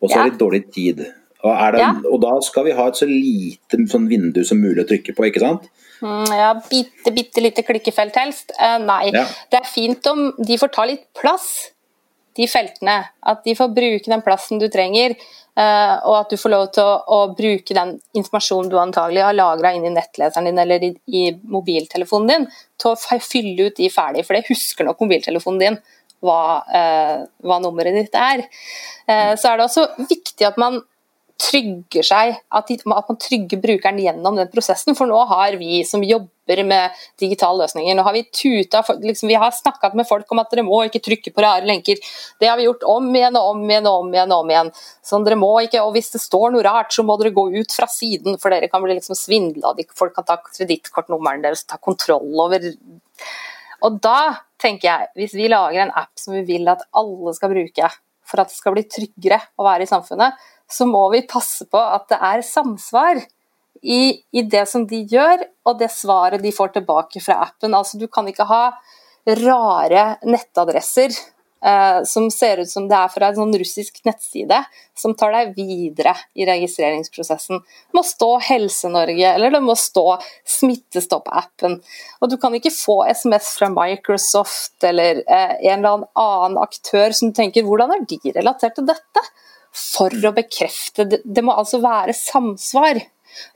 og 0.00 0.10
så 0.10 0.18
ja. 0.18 0.26
litt 0.28 0.40
dårlig 0.40 0.66
tid. 0.74 1.04
Og, 1.46 1.76
det, 1.76 1.82
ja. 1.82 1.92
og, 2.10 2.18
da 2.24 2.34
skal 2.44 2.66
vi 2.66 2.74
ha 2.76 2.88
et 2.90 2.98
så 2.98 3.06
lite 3.08 3.84
sånn 3.90 4.08
vindu 4.10 4.42
som 4.46 4.58
mulig 4.62 4.82
å 4.82 4.88
trykke 4.88 5.14
på, 5.14 5.28
ikke 5.28 5.42
sant? 5.44 5.68
Mm, 6.02 6.28
ja, 6.34 6.50
bitte, 6.70 7.12
bitte 7.14 7.44
lite 7.44 7.64
klikkefelt 7.66 8.18
helst. 8.20 8.52
Uh, 8.58 8.76
nei, 8.82 9.08
ja. 9.14 9.24
det 9.52 9.62
er 9.62 9.70
fint 9.70 10.06
om 10.10 10.28
de 10.36 10.58
får 10.60 10.72
ta 10.74 10.84
litt 10.88 11.06
plass, 11.16 11.48
de 12.36 12.48
feltene. 12.50 12.98
At 13.24 13.44
de 13.46 13.56
får 13.56 13.72
bruke 13.76 14.12
den 14.12 14.24
plassen 14.24 14.60
du 14.60 14.68
trenger. 14.72 15.16
Uh, 15.56 15.96
og 16.04 16.14
at 16.18 16.32
du 16.34 16.36
får 16.36 16.52
lov 16.52 16.66
til 16.76 16.84
å, 16.84 16.96
å, 17.16 17.18
bruke 17.32 17.72
den 17.76 17.94
informasjonen 18.18 18.68
du 18.68 18.74
antagelig 18.76 19.22
har 19.24 19.36
lagra 19.38 19.70
i 19.72 19.80
nettleseren 19.80 20.50
din 20.50 20.60
eller 20.60 20.82
i, 20.84 20.90
i, 21.08 21.22
mobiltelefonen 21.48 22.28
din, 22.28 22.44
til 22.76 22.92
å 22.92 23.20
fylle 23.24 23.70
ut 23.70 23.78
de 23.78 23.88
ferdig, 23.88 24.26
for 24.26 24.36
det 24.36 24.50
husker 24.50 24.84
nok 24.84 25.00
mobiltelefonen 25.00 25.62
din 25.62 25.78
hva, 26.24 26.42
uh, 26.60 27.24
hva 27.40 27.58
nummeret 27.64 27.96
ditt 27.96 28.20
er. 28.20 28.44
Så 29.06 29.46
er 29.46 29.60
det 29.60 29.64
også 29.68 29.84
viktig 30.10 30.42
at 30.48 30.56
man 30.58 30.80
trygger 31.40 32.06
seg, 32.06 32.38
at, 32.48 32.70
de, 32.70 32.78
at, 32.80 33.10
man 33.10 33.18
trygger 33.20 33.60
brukeren 33.60 34.00
gjennom 34.00 34.38
den 34.38 34.48
prosessen. 34.52 34.96
For 34.96 35.08
nå 35.08 35.18
har 35.28 35.56
vi 35.60 35.82
som 35.88 36.04
jobber 36.04 36.62
med 36.64 36.94
digitale 37.20 37.64
løsninger, 37.64 37.96
nå 37.98 38.04
har 38.06 38.14
vi 38.14 38.22
tuta 38.30 38.82
liksom, 39.02 39.28
Vi 39.28 39.36
har 39.36 39.52
snakket 39.52 39.96
med 39.98 40.08
folk 40.08 40.30
om 40.32 40.40
at 40.40 40.52
dere 40.52 40.64
må 40.66 40.80
ikke 40.86 41.02
trykke 41.04 41.34
på 41.34 41.44
rare 41.44 41.66
lenker. 41.68 42.00
Det 42.40 42.48
har 42.48 42.56
vi 42.56 42.68
gjort 42.68 42.86
om 42.88 43.10
igjen 43.12 43.36
og 43.36 43.50
om 43.52 43.66
igjen 43.68 43.90
og 43.90 44.06
om 44.06 44.14
igjen. 44.14 44.32
og 44.32 44.46
om 44.46 44.54
igjen. 44.54 44.72
Sånn, 45.04 45.26
dere 45.26 45.40
må 45.40 45.52
ikke, 45.66 45.82
og 45.84 45.92
Hvis 45.96 46.12
det 46.14 46.22
står 46.24 46.54
noe 46.54 46.64
rart, 46.64 46.94
så 46.94 47.04
må 47.06 47.18
dere 47.20 47.34
gå 47.36 47.48
ut 47.58 47.76
fra 47.76 47.88
siden, 47.90 48.40
for 48.40 48.54
dere 48.54 48.70
kan 48.72 48.84
bli 48.84 48.96
liksom 48.96 49.18
svindla. 49.18 49.74
Folk 49.96 50.16
kan 50.16 50.28
ta 50.28 50.38
kredittkortnummeren 50.40 51.44
deres, 51.44 51.66
ta 51.68 51.76
kontroll 51.76 52.32
over 52.46 52.64
Og 53.84 54.00
da 54.00 54.18
tenker 54.60 54.88
jeg, 54.88 55.08
hvis 55.20 55.36
vi 55.36 55.52
lager 55.52 55.84
en 55.84 55.94
app 55.94 56.16
som 56.16 56.32
vi 56.32 56.46
vil 56.48 56.68
at 56.72 56.86
alle 56.96 57.34
skal 57.36 57.52
bruke 57.52 57.90
for 58.26 58.42
at 58.42 58.50
det 58.50 58.58
skal 58.58 58.74
bli 58.74 58.84
tryggere 58.90 59.38
å 59.56 59.66
være 59.66 59.86
i 59.86 59.90
samfunnet, 59.90 60.34
så 60.70 60.86
må 60.88 61.04
vi 61.12 61.26
passe 61.28 61.66
på 61.70 61.78
at 61.80 62.08
det 62.10 62.18
er 62.28 62.44
samsvar 62.46 63.22
i, 63.82 64.18
i 64.32 64.42
det 64.42 64.64
som 64.70 64.86
de 64.88 65.04
gjør, 65.10 65.44
og 65.68 65.78
det 65.78 65.92
svaret 65.94 66.42
de 66.42 66.52
får 66.54 66.74
tilbake 66.78 67.22
fra 67.22 67.40
appen. 67.46 67.76
Altså, 67.76 68.00
du 68.00 68.08
kan 68.10 68.26
ikke 68.28 68.48
ha 68.48 68.64
rare 69.26 70.04
nettadresser 70.26 71.10
eh, 71.66 72.02
som 72.04 72.30
ser 72.30 72.62
ut 72.62 72.70
som 72.70 72.86
det 72.88 72.98
er 72.98 73.12
fra 73.12 73.30
en 73.30 73.38
sånn 73.38 73.54
russisk 73.58 74.00
nettside, 74.06 74.58
som 74.96 75.14
tar 75.18 75.34
deg 75.34 75.54
videre 75.58 76.14
i 76.38 76.46
registreringsprosessen. 76.48 77.62
Det 77.62 77.98
må 77.98 78.04
stå 78.06 78.30
Helse-Norge, 78.48 79.32
eller 79.34 79.54
det 79.54 79.62
må 79.64 79.76
stå 79.78 80.06
Smittestopp-appen. 80.56 81.80
Og 82.20 82.32
du 82.32 82.38
kan 82.42 82.54
ikke 82.56 82.74
få 82.74 83.02
SMS 83.10 83.54
fra 83.58 83.70
Microsoft 83.72 84.86
eller 84.86 85.22
eh, 85.26 85.56
en 85.72 85.82
eller 85.82 86.06
annen 86.14 86.62
aktør 86.62 87.14
som 87.16 87.34
tenker 87.36 87.66
hvordan 87.66 87.94
er 87.96 88.06
de 88.08 88.20
relatert 88.38 88.78
til 88.78 88.88
dette? 88.88 89.28
For 89.76 90.12
å 90.24 90.32
bekrefte 90.36 91.04
det, 91.08 91.20
det 91.24 91.44
må 91.44 91.54
altså 91.56 91.82
være 91.82 92.14
samsvar. 92.16 93.02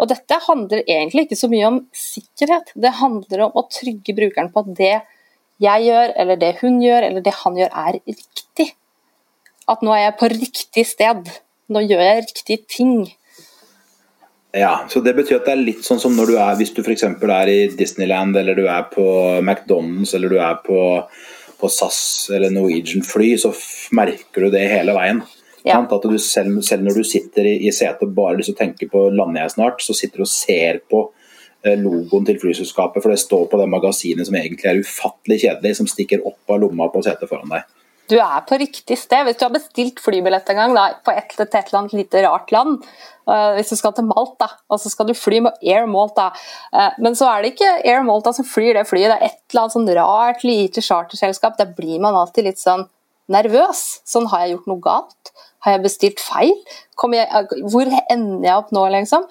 Og 0.00 0.10
dette 0.10 0.36
handler 0.44 0.82
egentlig 0.84 1.26
ikke 1.26 1.38
så 1.40 1.48
mye 1.48 1.68
om 1.70 1.78
sikkerhet, 1.96 2.74
det 2.76 2.98
handler 2.98 3.46
om 3.46 3.56
å 3.56 3.64
trygge 3.72 4.14
brukeren 4.16 4.50
på 4.52 4.64
at 4.64 4.74
det 4.76 4.96
jeg 5.60 5.86
gjør, 5.88 6.12
eller 6.20 6.40
det 6.40 6.50
hun 6.60 6.80
gjør, 6.84 7.06
eller 7.08 7.24
det 7.24 7.36
han 7.42 7.56
gjør, 7.56 7.72
er 7.86 7.98
riktig. 8.08 8.68
At 9.70 9.84
nå 9.84 9.94
er 9.94 10.06
jeg 10.06 10.18
på 10.20 10.28
riktig 10.32 10.84
sted. 10.88 11.32
Nå 11.70 11.82
gjør 11.84 12.04
jeg 12.04 12.22
riktige 12.26 12.62
ting. 12.68 12.94
Ja, 14.56 14.86
så 14.90 15.02
det 15.04 15.12
betyr 15.14 15.38
at 15.38 15.46
det 15.46 15.52
er 15.52 15.60
litt 15.62 15.84
sånn 15.86 16.00
som 16.02 16.16
når 16.16 16.32
du 16.32 16.38
er, 16.40 16.56
hvis 16.58 16.72
du 16.74 16.80
f.eks. 16.82 17.04
er 17.06 17.52
i 17.52 17.58
Disneyland, 17.76 18.34
eller 18.40 18.58
du 18.58 18.64
er 18.66 18.88
på 18.90 19.04
McDonald's, 19.44 20.14
eller 20.16 20.32
du 20.32 20.40
er 20.42 20.56
på, 20.64 20.80
på 21.60 21.70
SAS 21.70 22.00
eller 22.34 22.50
Norwegian 22.50 23.04
fly, 23.06 23.36
så 23.38 23.52
merker 23.94 24.48
du 24.48 24.56
det 24.56 24.64
hele 24.72 24.96
veien. 24.96 25.22
Ja. 25.66 25.80
At 25.80 26.04
du 26.08 26.18
selv, 26.18 26.62
selv, 26.64 26.86
når 26.86 27.00
du 27.00 27.04
sitter 27.04 27.46
i, 27.46 27.56
i 27.68 27.72
setet 27.74 28.14
bare 28.16 28.38
lyst 28.38 28.52
til 28.52 28.56
å 28.56 28.60
tenke 28.62 28.88
på 28.90 29.08
lander 29.12 29.44
jeg 29.44 29.56
snart, 29.56 29.82
så 29.84 29.96
sitter 29.96 30.22
du 30.22 30.26
og 30.26 30.32
ser 30.32 30.80
på 30.88 31.02
eh, 31.66 31.76
logoen 31.80 32.24
til 32.28 32.40
flyselskapet, 32.40 33.02
for 33.02 33.12
det 33.12 33.20
står 33.20 33.44
på 33.50 33.60
det 33.60 33.68
magasinet 33.72 34.28
som 34.28 34.38
egentlig 34.40 34.70
er 34.70 34.80
ufattelig 34.80 35.42
kjedelig, 35.44 35.76
som 35.80 35.90
stikker 35.90 36.24
opp 36.24 36.54
av 36.54 36.62
lomma 36.64 36.88
på 36.92 37.04
setet 37.04 37.28
foran 37.28 37.52
deg. 37.52 37.68
Du 38.10 38.16
er 38.18 38.42
på 38.42 38.58
riktig 38.58 38.96
sted. 38.98 39.22
Hvis 39.26 39.38
du 39.38 39.44
har 39.46 39.54
bestilt 39.54 40.00
flybillett 40.02 40.48
en 40.50 40.58
gang 40.58 40.72
da, 40.74 40.86
på 41.06 41.12
et, 41.14 41.30
et, 41.36 41.54
eller 41.60 41.78
annet 41.78 41.94
lite 41.94 42.22
rart 42.24 42.50
land, 42.50 42.86
uh, 43.30 43.52
hvis 43.54 43.70
du 43.70 43.76
skal 43.78 43.94
til 43.94 44.08
Malta, 44.08 44.48
og 44.66 44.80
så 44.82 44.90
skal 44.90 45.06
du 45.06 45.14
fly 45.14 45.38
med 45.46 45.60
Air 45.62 45.86
Malta, 45.90 46.30
uh, 46.74 46.88
men 46.98 47.14
så 47.18 47.28
er 47.30 47.44
det 47.44 47.52
ikke 47.54 47.70
Air 47.84 48.02
Malta 48.06 48.32
som 48.34 48.48
flyr 48.48 48.80
det 48.80 48.88
flyet, 48.90 49.12
det 49.12 49.18
er 49.20 49.28
et 49.28 49.38
eller 49.52 49.62
annet 49.62 49.76
sånn 49.76 49.92
rart 50.00 50.42
lite 50.46 50.82
charterselskap. 50.82 51.54
Da 51.60 51.68
blir 51.70 52.02
man 52.02 52.18
alltid 52.18 52.50
litt 52.50 52.62
sånn 52.62 52.88
nervøs. 53.32 54.00
Sånn 54.08 54.28
har 54.32 54.44
jeg 54.44 54.56
gjort 54.56 54.70
noe 54.70 54.84
galt? 54.84 55.32
Har 55.64 55.76
jeg 55.76 55.84
bestilt 55.84 56.22
feil? 56.22 56.54
Jeg, 57.14 57.46
hvor 57.72 57.88
ender 57.88 58.46
jeg 58.48 58.56
opp 58.56 58.70
nå, 58.74 58.86
liksom? 58.96 59.26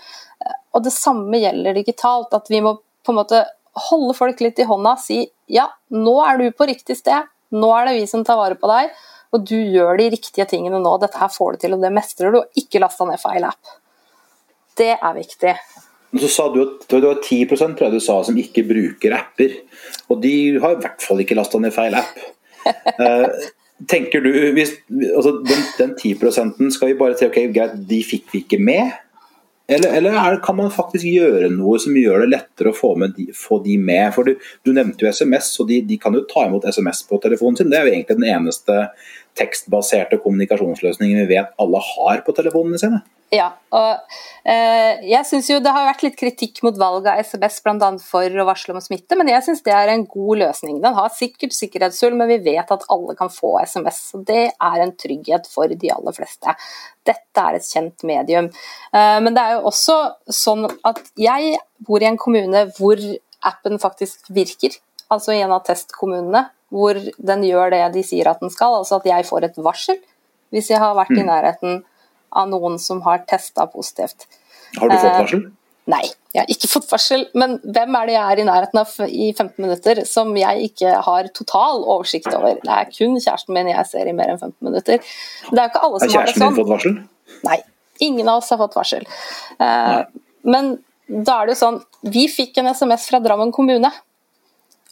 Og 0.77 0.85
det 0.85 0.93
samme 0.95 1.41
gjelder 1.41 1.77
digitalt. 1.77 2.33
At 2.35 2.49
vi 2.51 2.61
må 2.65 2.77
på 3.05 3.13
en 3.13 3.19
måte 3.19 3.43
holde 3.89 4.15
folk 4.17 4.41
litt 4.43 4.59
i 4.59 4.67
hånda 4.67 4.95
si 4.99 5.23
ja, 5.49 5.65
nå 5.93 6.15
er 6.25 6.39
du 6.41 6.49
på 6.53 6.67
riktig 6.69 6.99
sted. 6.99 7.29
Nå 7.55 7.69
er 7.73 7.89
det 7.89 7.97
vi 7.97 8.07
som 8.09 8.23
tar 8.25 8.37
vare 8.37 8.57
på 8.59 8.69
deg, 8.69 8.91
og 9.33 9.45
du 9.49 9.57
gjør 9.57 9.97
de 9.97 10.09
riktige 10.13 10.45
tingene 10.49 10.81
nå. 10.81 10.95
Dette 11.01 11.17
her 11.17 11.31
får 11.33 11.55
du 11.55 11.63
til, 11.63 11.75
og 11.75 11.83
det 11.85 11.93
mestrer 11.93 12.33
du. 12.33 12.41
Og 12.43 12.61
ikke 12.61 12.81
lasta 12.83 13.07
ned 13.09 13.21
feil 13.21 13.47
app. 13.49 13.77
Det 14.77 14.93
er 14.95 15.15
viktig. 15.17 15.55
Men 16.09 16.23
så 16.23 16.29
sa 16.33 16.47
du 16.53 16.61
at 16.63 16.85
det 16.89 17.01
var 17.03 17.19
10 17.21 17.49
tror 17.77 17.93
du 17.93 17.99
sa, 18.01 18.19
som 18.25 18.37
ikke 18.37 18.65
bruker 18.69 19.13
apper. 19.17 19.57
Og 20.09 20.21
de 20.21 20.33
har 20.61 20.77
i 20.77 20.81
hvert 20.81 21.05
fall 21.05 21.21
ikke 21.25 21.37
lasta 21.37 21.61
ned 21.61 21.73
feil 21.73 21.97
app. 21.97 22.21
Tenker 23.87 24.23
du, 24.25 24.31
hvis, 24.55 24.73
altså 25.15 25.37
den, 25.45 25.61
den 25.77 25.93
10 25.95 26.71
skal 26.75 26.89
vi 26.89 26.97
bare 26.99 27.15
si 27.15 27.27
ok, 27.29 27.37
greit, 27.55 27.77
de 27.87 28.01
fikk 28.03 28.33
vi 28.33 28.41
ikke 28.43 28.59
med? 28.59 28.97
Eller, 29.69 29.93
eller 29.99 30.15
er, 30.17 30.39
kan 30.41 30.57
man 30.57 30.71
faktisk 30.73 31.05
gjøre 31.05 31.51
noe 31.53 31.77
som 31.79 31.93
gjør 31.95 32.23
det 32.23 32.31
lettere 32.31 32.71
å 32.71 32.75
få, 32.75 32.95
de, 33.13 33.27
få 33.37 33.59
de 33.61 33.77
med? 33.77 34.09
For 34.15 34.25
Du, 34.25 34.47
du 34.65 34.73
nevnte 34.73 35.05
jo 35.05 35.11
SMS, 35.13 35.51
og 35.61 35.69
de, 35.69 35.83
de, 35.85 35.99
kan 36.01 36.17
jo 36.17 36.25
ta 36.27 36.47
imot 36.47 36.65
SMS 36.65 37.03
på 37.07 37.21
telefonen 37.21 37.59
sin. 37.59 37.69
Det 37.69 37.77
er 37.77 37.85
jo 37.85 37.93
egentlig 37.93 38.17
den 38.17 38.31
eneste 38.33 38.79
tekstbaserte 39.37 40.17
kommunikasjonsløsningen 40.23 41.21
vi 41.21 41.37
vet 41.37 41.53
alle 41.61 41.83
har 41.85 42.25
på 42.25 42.35
telefonene 42.35 42.81
sine. 42.81 43.03
Ja, 43.29 43.51
og 43.77 44.15
eh, 44.49 45.03
jeg 45.05 45.21
synes 45.29 45.51
jo 45.51 45.59
Det 45.61 45.69
har 45.69 45.85
vært 45.85 46.01
litt 46.01 46.15
kritikk 46.17 46.63
mot 46.65 46.77
valget 46.81 47.11
av 47.11 47.19
SMS 47.21 47.59
bl.a. 47.61 47.89
for 48.01 48.25
å 48.41 48.45
varsle 48.47 48.73
om 48.73 48.81
smitte, 48.81 49.17
men 49.19 49.29
jeg 49.29 49.43
syns 49.45 49.61
det 49.67 49.73
er 49.75 49.91
en 49.93 50.05
god 50.09 50.41
løsning. 50.41 50.79
Den 50.81 50.97
har 50.97 51.13
sikkert 51.13 51.53
sikkerhetshull, 51.53 52.17
men 52.17 52.31
vi 52.31 52.39
vet 52.47 52.73
at 52.73 52.87
alle 52.89 53.13
kan 53.19 53.29
få 53.33 53.53
SMS. 53.61 54.01
og 54.17 54.25
Det 54.25 54.47
er 54.49 54.81
en 54.81 54.95
trygghet 54.97 55.49
for 55.51 55.69
de 55.69 55.91
aller 55.93 56.17
fleste. 56.17 56.55
Dette 57.05 57.43
er 57.45 57.59
et 57.59 57.69
kjent 57.69 58.05
medium. 58.09 58.49
Eh, 58.97 59.17
men 59.21 59.37
det 59.37 59.45
er 59.45 59.57
jo 59.59 59.69
også 59.69 59.99
sånn 60.25 60.65
at 60.89 61.03
jeg 61.19 61.59
bor 61.85 62.01
i 62.01 62.09
en 62.09 62.17
kommune 62.21 62.65
hvor 62.79 63.03
appen 63.45 63.77
faktisk 63.81 64.31
virker. 64.33 64.73
Altså 65.13 65.35
i 65.35 65.43
en 65.43 65.53
av 65.53 65.61
testkommunene, 65.69 66.47
hvor 66.73 66.97
den 66.97 67.45
gjør 67.45 67.75
det 67.77 67.85
de 67.93 68.01
sier 68.05 68.29
at 68.29 68.41
den 68.41 68.49
skal. 68.53 68.81
Altså 68.81 68.97
at 68.97 69.05
jeg 69.09 69.29
får 69.29 69.51
et 69.51 69.61
varsel 69.61 70.01
hvis 70.49 70.71
jeg 70.71 70.81
har 70.81 70.97
vært 70.97 71.13
i 71.13 71.21
mm. 71.21 71.27
nærheten 71.29 71.81
av 72.31 72.49
noen 72.51 72.77
som 72.81 73.01
har 73.05 73.23
testa 73.29 73.67
positivt. 73.69 74.27
Har 74.77 74.89
du 74.89 74.95
fått 74.95 75.09
eh, 75.09 75.19
varsel? 75.23 75.45
Nei, 75.89 76.03
jeg 76.35 76.43
har 76.43 76.51
ikke 76.53 76.69
fått 76.69 76.89
varsel. 76.91 77.23
Men 77.39 77.57
hvem 77.63 77.95
er 77.97 78.09
det 78.09 78.15
jeg 78.15 78.33
er 78.33 78.41
i 78.41 78.47
nærheten 78.49 78.81
av 78.81 78.91
i 79.07 79.29
15 79.31 79.55
minutter 79.63 80.01
som 80.09 80.35
jeg 80.37 80.69
ikke 80.69 80.99
har 81.07 81.29
total 81.33 81.81
oversikt 81.81 82.29
over? 82.33 82.59
Det 82.61 82.75
er 82.75 82.91
kun 82.93 83.17
kjæresten 83.17 83.57
min 83.57 83.71
jeg 83.71 83.89
ser 83.89 84.09
i 84.09 84.13
mer 84.15 84.35
enn 84.35 84.41
15 84.41 84.53
minutter. 84.67 85.01
Det 85.49 85.63
er 85.63 85.71
ikke 85.71 85.81
alle 85.87 86.03
som 86.03 86.13
har 86.13 86.29
det 86.29 86.35
sånn. 86.35 86.43
Har 86.43 86.43
kjæresten 86.43 86.45
din 86.45 86.59
fått 86.59 86.73
varsel? 86.73 86.99
Nei, 87.47 87.57
ingen 88.09 88.29
av 88.29 88.43
oss 88.43 88.51
har 88.53 88.61
fått 88.61 88.77
varsel. 88.77 89.09
Uh, 89.57 90.03
men 90.45 90.75
da 91.09 91.39
er 91.39 91.49
det 91.49 91.57
jo 91.57 91.63
sånn, 91.63 91.81
vi 92.05 92.27
fikk 92.29 92.61
en 92.61 92.69
SMS 92.69 93.09
fra 93.09 93.21
Drammen 93.23 93.51
kommune 93.55 93.89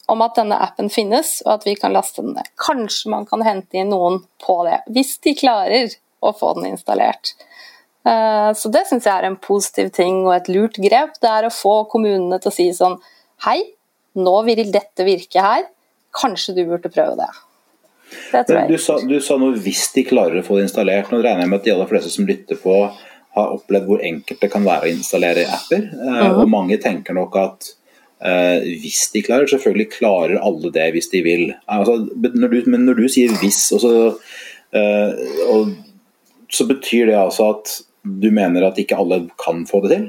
om 0.08 0.24
at 0.24 0.38
denne 0.38 0.56
appen 0.64 0.88
finnes, 0.90 1.38
og 1.44 1.58
at 1.58 1.66
vi 1.68 1.76
kan 1.78 1.92
laste 1.94 2.24
den 2.24 2.34
ned. 2.34 2.48
Kanskje 2.58 3.12
man 3.12 3.26
kan 3.28 3.44
hente 3.44 3.78
inn 3.78 3.92
noen 3.92 4.22
på 4.42 4.62
det, 4.66 4.80
hvis 4.94 5.18
de 5.24 5.34
klarer 5.38 5.92
å 6.20 6.32
få 6.36 6.54
den 6.58 6.72
installert. 6.72 7.34
Eh, 8.08 8.50
så 8.56 8.70
det 8.72 8.84
syns 8.88 9.08
jeg 9.08 9.14
er 9.14 9.28
en 9.28 9.40
positiv 9.40 9.90
ting 9.96 10.22
og 10.24 10.34
et 10.36 10.52
lurt 10.52 10.78
grep. 10.82 11.18
Det 11.22 11.30
er 11.30 11.48
å 11.48 11.54
få 11.54 11.82
kommunene 11.90 12.40
til 12.42 12.52
å 12.52 12.54
si 12.54 12.70
sånn 12.76 12.98
Hei, 13.44 13.60
nå 14.18 14.34
vil 14.48 14.64
dette 14.74 15.06
virke 15.06 15.42
her. 15.44 15.68
Kanskje 16.18 16.56
du 16.56 16.64
burde 16.66 16.90
prøve 16.90 17.14
det. 17.20 17.28
det 18.32 18.64
du, 18.72 18.78
sa, 18.82 18.96
du 18.98 19.20
sa 19.22 19.36
noe 19.38 19.54
'hvis 19.54 19.92
de 19.94 20.02
klarer 20.08 20.40
å 20.40 20.46
få 20.46 20.58
det 20.58 20.66
installert'. 20.66 21.12
Nå 21.12 21.20
regner 21.22 21.44
jeg 21.44 21.52
med 21.52 21.60
at 21.60 21.68
de 21.68 21.74
aller 21.76 21.90
fleste 21.90 22.10
som 22.10 22.26
lytter 22.26 22.58
på, 22.58 22.74
har 23.38 23.54
opplevd 23.54 23.86
hvor 23.86 24.02
enkelt 24.02 24.40
det 24.42 24.50
kan 24.50 24.64
være 24.66 24.88
å 24.88 24.94
installere 24.96 25.46
apper. 25.46 25.84
Mm. 25.92 26.40
Og 26.40 26.48
mange 26.50 26.80
tenker 26.82 27.14
nok 27.14 27.36
at 27.36 27.74
Uh, 28.18 28.58
hvis 28.82 29.12
de 29.14 29.20
klarer. 29.22 29.46
Selvfølgelig 29.46 29.92
klarer 29.92 30.40
alle 30.42 30.72
det 30.74 30.88
hvis 30.90 31.06
de 31.12 31.20
vil. 31.22 31.52
Altså, 31.70 32.00
når 32.34 32.48
du, 32.50 32.56
men 32.66 32.80
når 32.88 32.94
du 32.98 33.04
sier 33.06 33.30
'hvis', 33.30 33.70
og 33.76 33.80
så, 33.80 33.92
uh, 34.74 35.12
og 35.54 35.68
så 36.52 36.66
betyr 36.68 37.10
det 37.10 37.18
altså 37.18 37.52
at 37.54 37.78
du 38.02 38.30
mener 38.34 38.64
at 38.68 38.78
ikke 38.80 38.96
alle 38.98 39.24
kan 39.40 39.64
få 39.68 39.82
det 39.84 39.94
til? 39.94 40.06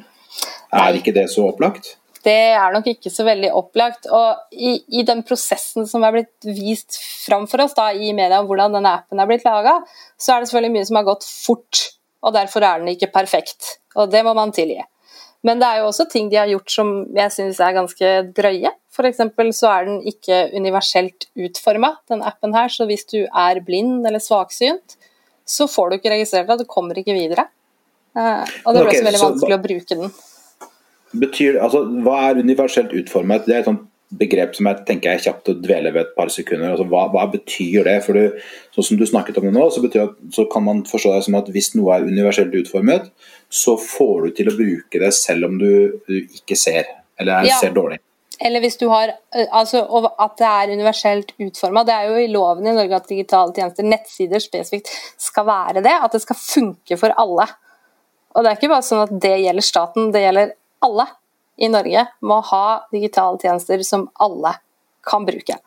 Er 0.76 0.98
ikke 0.98 1.16
det 1.16 1.28
så 1.34 1.48
opplagt? 1.50 1.96
Det 2.24 2.36
er 2.52 2.74
nok 2.76 2.88
ikke 2.92 3.12
så 3.12 3.24
veldig 3.28 3.52
opplagt. 3.56 4.10
Og 4.12 4.52
i, 4.52 4.76
i 5.00 5.06
den 5.08 5.24
prosessen 5.28 5.88
som 5.90 6.04
er 6.04 6.18
blitt 6.18 6.50
vist 6.58 7.00
fram 7.26 7.48
for 7.50 7.64
oss 7.64 7.76
da, 7.78 7.90
i 7.94 8.12
media 8.16 8.42
om 8.42 8.50
hvordan 8.50 8.76
denne 8.76 8.92
appen 9.00 9.22
er 9.22 9.30
blitt 9.30 9.48
laga, 9.48 9.80
så 10.20 10.36
er 10.36 10.44
det 10.44 10.52
selvfølgelig 10.52 10.76
mye 10.76 10.90
som 10.90 11.00
har 11.00 11.10
gått 11.10 11.28
fort. 11.28 11.84
Og 12.20 12.36
derfor 12.36 12.66
er 12.68 12.82
den 12.82 12.92
ikke 12.92 13.12
perfekt. 13.14 13.78
Og 13.96 14.12
det 14.12 14.24
må 14.28 14.36
man 14.38 14.52
tilgi. 14.56 14.82
Men 15.48 15.62
det 15.62 15.70
er 15.70 15.80
jo 15.80 15.88
også 15.88 16.10
ting 16.12 16.28
de 16.28 16.36
har 16.36 16.50
gjort 16.52 16.74
som 16.74 16.90
jeg 17.16 17.32
syns 17.32 17.62
er 17.64 17.76
ganske 17.78 18.10
drøye. 18.36 18.74
F.eks. 18.92 19.22
så 19.56 19.70
er 19.72 19.86
den 19.88 20.02
ikke 20.12 20.50
universelt 20.52 21.30
utforma, 21.40 21.94
den 22.12 22.26
appen 22.28 22.56
her. 22.58 22.68
Så 22.68 22.90
hvis 22.90 23.08
du 23.08 23.22
er 23.24 23.62
blind 23.64 24.04
eller 24.04 24.20
svaksynt, 24.20 24.98
så 25.50 25.68
får 25.70 25.90
du 25.90 26.00
ikke 26.00 26.14
registrert 26.14 26.50
deg, 26.50 26.62
du 26.62 26.70
kommer 26.70 26.98
ikke 27.02 27.18
videre. 27.18 27.48
Uh, 28.18 28.46
og 28.66 28.74
det 28.74 28.82
blir 28.82 28.90
okay, 28.90 29.00
også 29.00 29.08
veldig 29.08 29.22
vanskelig 29.26 29.56
å 29.56 29.64
bruke 29.64 30.00
den. 30.02 30.18
Betyr, 31.20 31.62
altså, 31.66 31.84
hva 32.06 32.18
er 32.28 32.44
universelt 32.44 32.94
utformet? 32.94 33.48
Det 33.48 33.56
er 33.56 33.64
et 33.64 33.70
sånt 33.70 33.88
begrep 34.20 34.56
som 34.58 34.66
jeg 34.66 34.86
tenker 34.88 35.12
er 35.12 35.22
kjapt 35.22 35.52
å 35.52 35.56
dvele 35.62 35.92
ved 35.94 36.08
et 36.08 36.16
par 36.18 36.32
sekunder. 36.34 36.74
Altså, 36.74 36.86
hva, 36.90 37.06
hva, 37.14 37.28
betyr 37.30 37.86
det? 37.86 37.96
For 38.06 38.18
du, 38.18 38.42
sånn 38.76 38.88
som 38.92 39.00
du 39.00 39.06
snakket 39.10 39.38
om 39.42 39.50
det 39.50 39.54
nå, 39.56 39.68
så, 39.74 39.84
betyr, 39.86 40.14
så 40.34 40.46
kan 40.50 40.66
man 40.66 40.84
forstå 40.90 41.14
det 41.16 41.24
som 41.28 41.38
at 41.40 41.50
hvis 41.54 41.74
noe 41.78 41.98
er 41.98 42.10
universelt 42.10 42.56
utformet, 42.62 43.10
så 43.54 43.78
får 43.82 44.28
du 44.28 44.38
til 44.38 44.52
å 44.52 44.58
bruke 44.58 45.02
det 45.02 45.12
selv 45.18 45.50
om 45.50 45.58
du, 45.62 45.72
du 46.10 46.18
ikke 46.22 46.58
ser, 46.58 46.90
eller 47.22 47.50
ja. 47.50 47.58
ser 47.62 47.74
dårlig. 47.78 48.02
Eller 48.40 48.64
hvis 48.64 48.78
du 48.80 48.88
har 48.88 49.12
eh, 49.12 49.48
altså, 49.52 49.84
At 50.18 50.38
det 50.40 50.48
er 50.48 50.74
universelt 50.74 51.34
utforma. 51.38 51.84
Det 51.88 51.96
er 51.96 52.10
jo 52.10 52.22
i 52.22 52.30
loven 52.32 52.68
i 52.68 52.76
Norge 52.76 53.02
at 53.02 53.10
digitale 53.12 53.56
tjenester, 53.56 53.88
nettsider 53.88 54.44
spesifikt, 54.44 54.92
skal 55.20 55.48
være 55.50 55.84
det. 55.86 55.96
At 55.96 56.16
det 56.16 56.24
skal 56.24 56.40
funke 56.40 57.00
for 57.00 57.16
alle. 57.20 57.48
Og 58.36 58.46
det 58.46 58.52
er 58.52 58.60
ikke 58.60 58.72
bare 58.72 58.86
sånn 58.86 59.06
at 59.08 59.14
det 59.22 59.36
gjelder 59.42 59.66
staten, 59.66 60.12
det 60.14 60.24
gjelder 60.24 60.56
alle 60.86 61.08
i 61.60 61.70
Norge. 61.72 62.06
Må 62.24 62.40
ha 62.52 62.66
digitale 62.94 63.42
tjenester 63.42 63.84
som 63.88 64.08
alle 64.24 64.56
kan 65.10 65.26
bruke. 65.26 65.58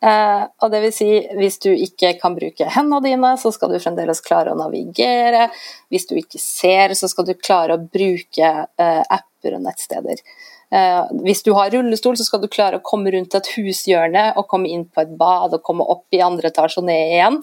Eh, 0.00 0.42
og 0.62 0.70
det 0.72 0.80
vil 0.84 0.92
si, 0.94 1.08
hvis 1.38 1.58
du 1.64 1.70
ikke 1.72 2.12
kan 2.20 2.36
bruke 2.36 2.68
hendene 2.74 3.00
dine, 3.04 3.32
så 3.40 3.50
skal 3.54 3.72
du 3.72 3.80
fremdeles 3.82 4.22
klare 4.24 4.52
å 4.52 4.58
navigere. 4.58 5.48
Hvis 5.92 6.06
du 6.10 6.14
ikke 6.18 6.40
ser, 6.42 6.94
så 6.98 7.10
skal 7.10 7.28
du 7.28 7.34
klare 7.34 7.76
å 7.76 7.82
bruke 7.82 8.52
eh, 8.68 9.02
apper 9.02 9.58
og 9.58 9.64
nettsteder. 9.66 10.22
Eh, 10.68 11.02
hvis 11.24 11.40
du 11.46 11.54
har 11.56 11.72
rullestol, 11.72 12.16
så 12.18 12.26
skal 12.26 12.42
du 12.42 12.48
klare 12.52 12.80
å 12.80 12.84
komme 12.84 13.12
rundt 13.14 13.36
et 13.38 13.50
hushjørne 13.54 14.30
og 14.36 14.48
komme 14.50 14.68
inn 14.68 14.84
på 14.84 15.04
et 15.04 15.14
bad 15.20 15.56
og 15.56 15.64
komme 15.64 15.86
opp 15.88 16.06
i 16.12 16.22
andre 16.24 16.52
etasje 16.52 16.82
og 16.82 16.88
ned 16.90 17.14
igjen. 17.14 17.38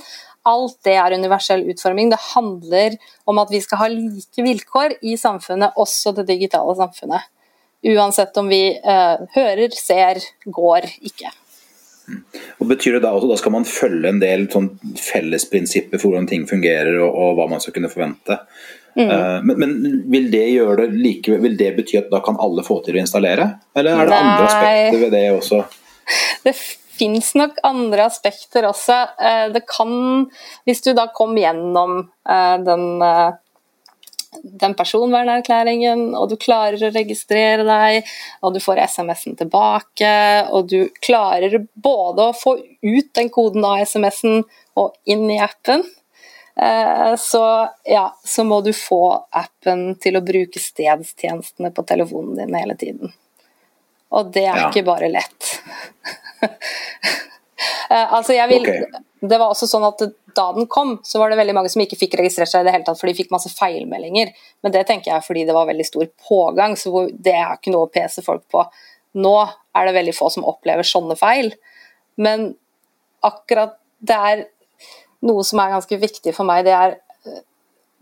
Alt 0.45 0.77
det 0.85 0.93
er 1.01 1.15
universell 1.17 1.63
utforming. 1.71 2.11
Det 2.13 2.21
handler 2.35 2.99
om 3.25 3.41
at 3.41 3.53
vi 3.53 3.63
skal 3.63 3.81
ha 3.81 3.87
like 3.89 4.45
vilkår 4.45 4.99
i 5.01 5.15
samfunnet, 5.17 5.73
også 5.81 6.13
det 6.19 6.27
digitale 6.29 6.77
samfunnet. 6.77 7.31
Uansett 7.85 8.37
om 8.37 8.47
vi 8.49 8.61
eh, 8.77 9.25
hører, 9.33 9.73
ser, 9.73 10.21
går, 10.45 10.85
ikke. 11.09 11.33
Og 12.61 12.69
betyr 12.69 12.97
det 12.97 13.05
Da 13.05 13.15
også, 13.17 13.29
da 13.31 13.37
skal 13.41 13.53
man 13.55 13.65
følge 13.65 14.09
en 14.11 14.21
del 14.21 14.45
sånn 14.53 14.69
fellesprinsipper 15.01 15.97
for 15.97 16.11
hvordan 16.11 16.29
ting 16.29 16.45
fungerer 16.49 16.99
og, 17.01 17.09
og 17.09 17.39
hva 17.39 17.47
man 17.49 17.63
skal 17.63 17.73
kunne 17.77 17.89
forvente. 17.89 18.37
Mm. 18.95 19.09
Uh, 19.11 19.43
men, 19.43 19.59
men, 19.59 19.99
vil 20.11 20.29
det 20.31 20.45
gjøre 20.53 20.85
det 20.85 21.01
like, 21.03 21.37
vil 21.43 21.57
det 21.59 21.73
bety 21.79 21.99
at 21.99 22.09
da 22.13 22.21
kan 22.23 22.39
alle 22.41 22.63
få 22.65 22.79
til 22.85 22.97
å 22.97 23.03
installere? 23.03 23.49
Eller 23.75 23.99
er 23.99 24.09
det 24.09 24.15
Nei. 24.15 24.23
andre 24.23 24.49
aspekter 24.49 24.99
ved 25.03 25.15
det 25.15 25.25
også? 25.35 25.61
Det 26.45 26.53
fins 26.95 27.33
nok 27.35 27.57
andre 27.67 28.05
aspekter 28.07 28.69
også. 28.69 28.99
Uh, 29.19 29.47
det 29.55 29.65
kan, 29.67 29.95
hvis 30.67 30.83
du 30.85 30.93
da 30.95 31.09
kom 31.15 31.35
gjennom 31.39 32.05
uh, 32.05 32.57
den 32.63 32.85
den 34.43 34.75
personvernerklæringen, 34.77 36.09
og 36.17 36.29
du 36.31 36.35
klarer 36.39 36.81
å 36.83 36.91
registrere 36.93 37.65
deg, 37.67 38.07
og 38.43 38.55
du 38.55 38.61
får 38.63 38.81
SMS-en 38.85 39.37
tilbake, 39.39 40.13
og 40.51 40.69
du 40.71 40.89
klarer 41.03 41.57
både 41.73 42.29
å 42.29 42.35
få 42.35 42.57
ut 42.59 43.11
den 43.17 43.31
koden 43.33 43.65
av 43.67 43.83
SMS-en 43.85 44.43
og 44.79 44.95
inn 45.09 45.27
i 45.31 45.39
appen, 45.41 45.85
eh, 45.85 46.04
så, 47.19 47.43
ja, 47.83 48.05
så 48.23 48.43
må 48.47 48.61
du 48.63 48.71
få 48.71 49.01
appen 49.35 49.89
til 49.99 50.15
å 50.15 50.23
bruke 50.23 50.61
stedstjenestene 50.61 51.73
på 51.75 51.83
telefonen 51.83 52.37
din 52.39 52.55
hele 52.55 52.77
tiden. 52.79 53.11
Og 54.15 54.31
det 54.31 54.45
er 54.47 54.61
ja. 54.61 54.69
ikke 54.69 54.85
bare 54.87 55.11
lett. 55.11 55.51
Eh, 57.89 58.13
altså, 58.13 58.33
jeg 58.33 58.49
vil 58.49 58.65
okay. 58.65 59.01
Det 59.21 59.37
var 59.39 59.51
også 59.53 59.67
sånn 59.69 59.83
at 59.87 60.01
da 60.35 60.45
den 60.53 60.65
kom, 60.69 60.95
så 61.05 61.19
var 61.21 61.31
det 61.31 61.37
veldig 61.39 61.53
mange 61.55 61.69
som 61.71 61.81
ikke 61.81 61.97
fikk 61.97 62.17
registrert 62.19 62.49
seg 62.51 62.63
i 62.63 62.67
det 62.67 62.73
hele 62.73 62.85
tatt, 62.85 62.97
for 62.99 63.09
de 63.09 63.15
fikk 63.17 63.31
masse 63.33 63.49
feilmeldinger. 63.55 64.33
Men 64.65 64.73
det 64.73 64.83
tenker 64.89 65.13
jeg 65.13 65.25
fordi 65.25 65.45
det 65.47 65.55
var 65.55 65.69
veldig 65.69 65.85
stor 65.87 66.09
pågang, 66.27 66.75
så 66.77 67.05
det 67.13 67.35
er 67.37 67.55
ikke 67.55 67.73
noe 67.73 67.87
å 67.87 67.91
pese 67.93 68.23
folk 68.25 68.43
på. 68.51 68.65
Nå 69.21 69.33
er 69.39 69.87
det 69.87 69.95
veldig 69.95 70.15
få 70.17 70.29
som 70.33 70.45
opplever 70.49 70.87
sånne 70.87 71.17
feil, 71.17 71.53
men 72.21 72.51
akkurat 73.25 73.77
det 74.05 74.19
er 74.31 74.43
noe 75.25 75.43
som 75.47 75.59
er 75.61 75.73
ganske 75.73 75.95
viktig 76.01 76.33
for 76.35 76.45
meg, 76.47 76.65
det 76.67 76.75
er 76.77 76.91
eh, 77.25 77.41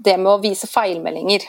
det 0.03 0.17
med 0.19 0.31
å 0.36 0.41
vise 0.43 0.67
feilmeldinger. 0.69 1.41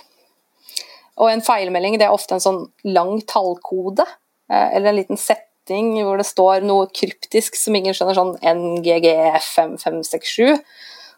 Og 1.22 1.30
en 1.30 1.46
feilmelding 1.46 1.98
det 1.98 2.06
er 2.08 2.14
ofte 2.14 2.34
en 2.36 2.42
sånn 2.42 2.62
lang 2.86 3.20
tallkode, 3.30 4.04
eh, 4.50 4.68
eller 4.76 4.88
en 4.90 4.98
liten 4.98 5.18
setting 5.20 5.86
hvor 6.04 6.16
det 6.20 6.26
står 6.28 6.60
noe 6.66 6.86
kryptisk 6.92 7.56
som 7.58 7.74
ingen 7.78 7.94
skjønner, 7.96 8.18
sånn 8.18 8.38
NGGF5567. 8.40 10.58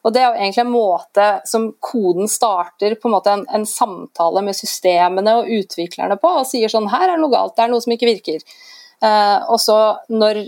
Og 0.07 0.13
Det 0.15 0.21
er 0.23 0.29
jo 0.29 0.39
egentlig 0.39 0.63
en 0.63 0.71
måte 0.71 1.25
som 1.51 1.75
koden 1.83 2.29
starter 2.31 2.95
på 2.95 3.09
en 3.09 3.15
måte 3.17 3.31
en, 3.33 3.43
en, 3.51 3.67
samtale 3.67 4.39
med 4.47 4.55
systemene 4.55 5.33
og 5.41 5.51
utviklerne 5.51 6.17
på, 6.23 6.29
og 6.31 6.47
sier 6.47 6.71
sånn 6.71 6.93
her 6.93 7.09
er 7.09 7.17
det 7.17 7.23
noe 7.25 7.33
galt, 7.33 7.57
det 7.57 7.65
er 7.65 7.73
noe 7.73 7.83
som 7.83 7.93
ikke 7.97 8.13
virker. 8.13 8.39
Uh, 9.03 9.43
og 9.51 9.59
så 9.61 9.99
når 10.09 10.47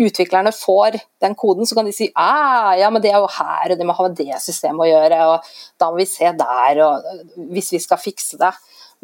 utviklerne 0.00 0.52
får 0.56 0.96
den 1.20 1.34
koden, 1.38 1.66
så 1.68 1.76
kan 1.76 1.88
de 1.88 1.92
si 1.94 2.08
ah, 2.18 2.72
ja, 2.78 2.88
men 2.92 3.02
det 3.04 3.12
er 3.12 3.20
jo 3.20 3.28
her, 3.28 3.72
og 3.72 3.78
det 3.78 3.86
må 3.86 3.96
ha 3.96 4.08
med 4.08 4.16
det 4.18 4.40
systemet 4.40 4.86
å 4.86 4.90
gjøre, 4.90 5.20
og 5.28 5.52
da 5.80 5.90
må 5.90 6.00
vi 6.00 6.08
se 6.08 6.32
der, 6.38 6.82
og 6.86 7.44
hvis 7.52 7.72
vi 7.74 7.82
skal 7.82 8.00
fikse 8.00 8.40
det. 8.40 8.52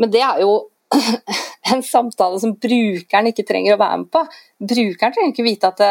Men 0.01 0.13
det 0.15 0.23
er 0.25 0.43
jo 0.45 0.55
en 1.73 1.85
samtale 1.85 2.41
som 2.41 2.57
brukeren 2.57 3.29
ikke 3.31 3.45
trenger 3.49 3.77
å 3.77 3.83
være 3.83 4.01
med 4.03 4.11
på. 4.15 4.25
Brukeren 4.73 5.15
trenger 5.15 5.35
ikke 5.35 5.47
vite 5.47 5.73
at 5.75 5.85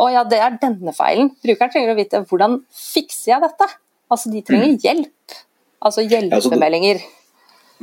å 0.00 0.08
ja, 0.08 0.24
det 0.24 0.40
er 0.40 0.58
denne 0.62 0.94
feilen. 0.96 1.32
Brukeren 1.44 1.72
trenger 1.72 1.92
å 1.92 1.98
vite 1.98 2.24
hvordan 2.30 2.60
fikser 2.72 3.34
jeg 3.34 3.44
dette? 3.44 3.68
Altså 4.10 4.32
de 4.32 4.42
trenger 4.46 4.72
mm. 4.72 4.78
hjelp. 4.82 5.40
Altså 5.84 6.04
hjelpemeldinger. 6.06 7.02
Ja, 7.02 7.19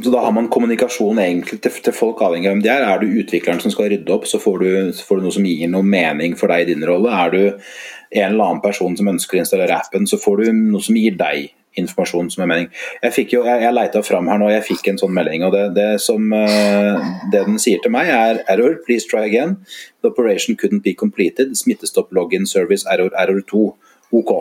så 0.03 0.11
da 0.13 0.21
har 0.21 0.33
man 0.35 0.49
kommunikasjon 0.53 1.19
egentlig 1.19 1.59
til, 1.63 1.73
til, 1.81 1.95
folk 1.95 2.21
avhengig 2.21 2.49
av 2.49 2.55
hvem 2.55 2.63
de 2.65 2.69
er. 2.69 2.85
Er 2.85 3.01
du 3.01 3.19
utvikleren 3.21 3.61
som 3.63 3.73
skal 3.73 3.89
rydde 3.91 4.13
opp, 4.13 4.27
så 4.29 4.39
får 4.41 4.57
du, 4.61 4.71
så 4.93 5.05
får 5.07 5.19
du, 5.19 5.25
noe 5.25 5.37
som 5.39 5.47
gir 5.49 5.71
noe 5.73 5.85
mening 5.85 6.35
for 6.37 6.53
deg 6.53 6.65
i 6.65 6.73
din 6.73 6.85
rolle. 6.85 7.13
Er 7.13 7.33
du 7.33 7.39
en 7.47 8.27
eller 8.29 8.43
annen 8.43 8.61
person 8.61 8.97
som 8.97 9.09
ønsker 9.09 9.39
å 9.39 9.41
installere 9.41 9.79
appen, 9.79 10.05
så 10.09 10.19
får 10.21 10.43
du 10.43 10.51
noe 10.53 10.85
som 10.85 10.99
gir 10.99 11.17
deg 11.17 11.49
informasjon 11.77 12.29
som 12.33 12.43
er 12.43 12.49
mening. 12.51 12.69
Jeg 13.03 13.13
fikk 13.15 13.35
jo, 13.35 13.43
jeg, 13.45 13.61
jeg 13.65 13.75
leita 13.75 14.01
fram 14.05 14.29
her 14.31 14.39
nå, 14.41 14.49
jeg 14.53 14.65
fikk 14.65 14.91
en 14.91 15.01
sånn 15.01 15.13
melding. 15.13 15.45
og 15.47 15.53
Det, 15.53 15.65
det 15.77 15.89
som 16.01 16.31
uh, 16.33 17.11
det 17.33 17.43
den 17.49 17.59
sier 17.61 17.81
til 17.83 17.93
meg, 17.93 18.09
er 18.13 18.41
error, 18.53 18.79
please 18.85 19.09
try 19.09 19.25
again. 19.25 19.57
The 20.01 20.11
operation 20.13 20.57
couldn't 20.57 20.85
be 20.85 20.95
completed. 20.97 21.53
Smittestopp 21.57 22.13
login 22.17 22.49
service 22.49 22.85
error, 22.89 23.13
error 23.17 23.41
2. 23.49 23.69
OK. 24.17 24.33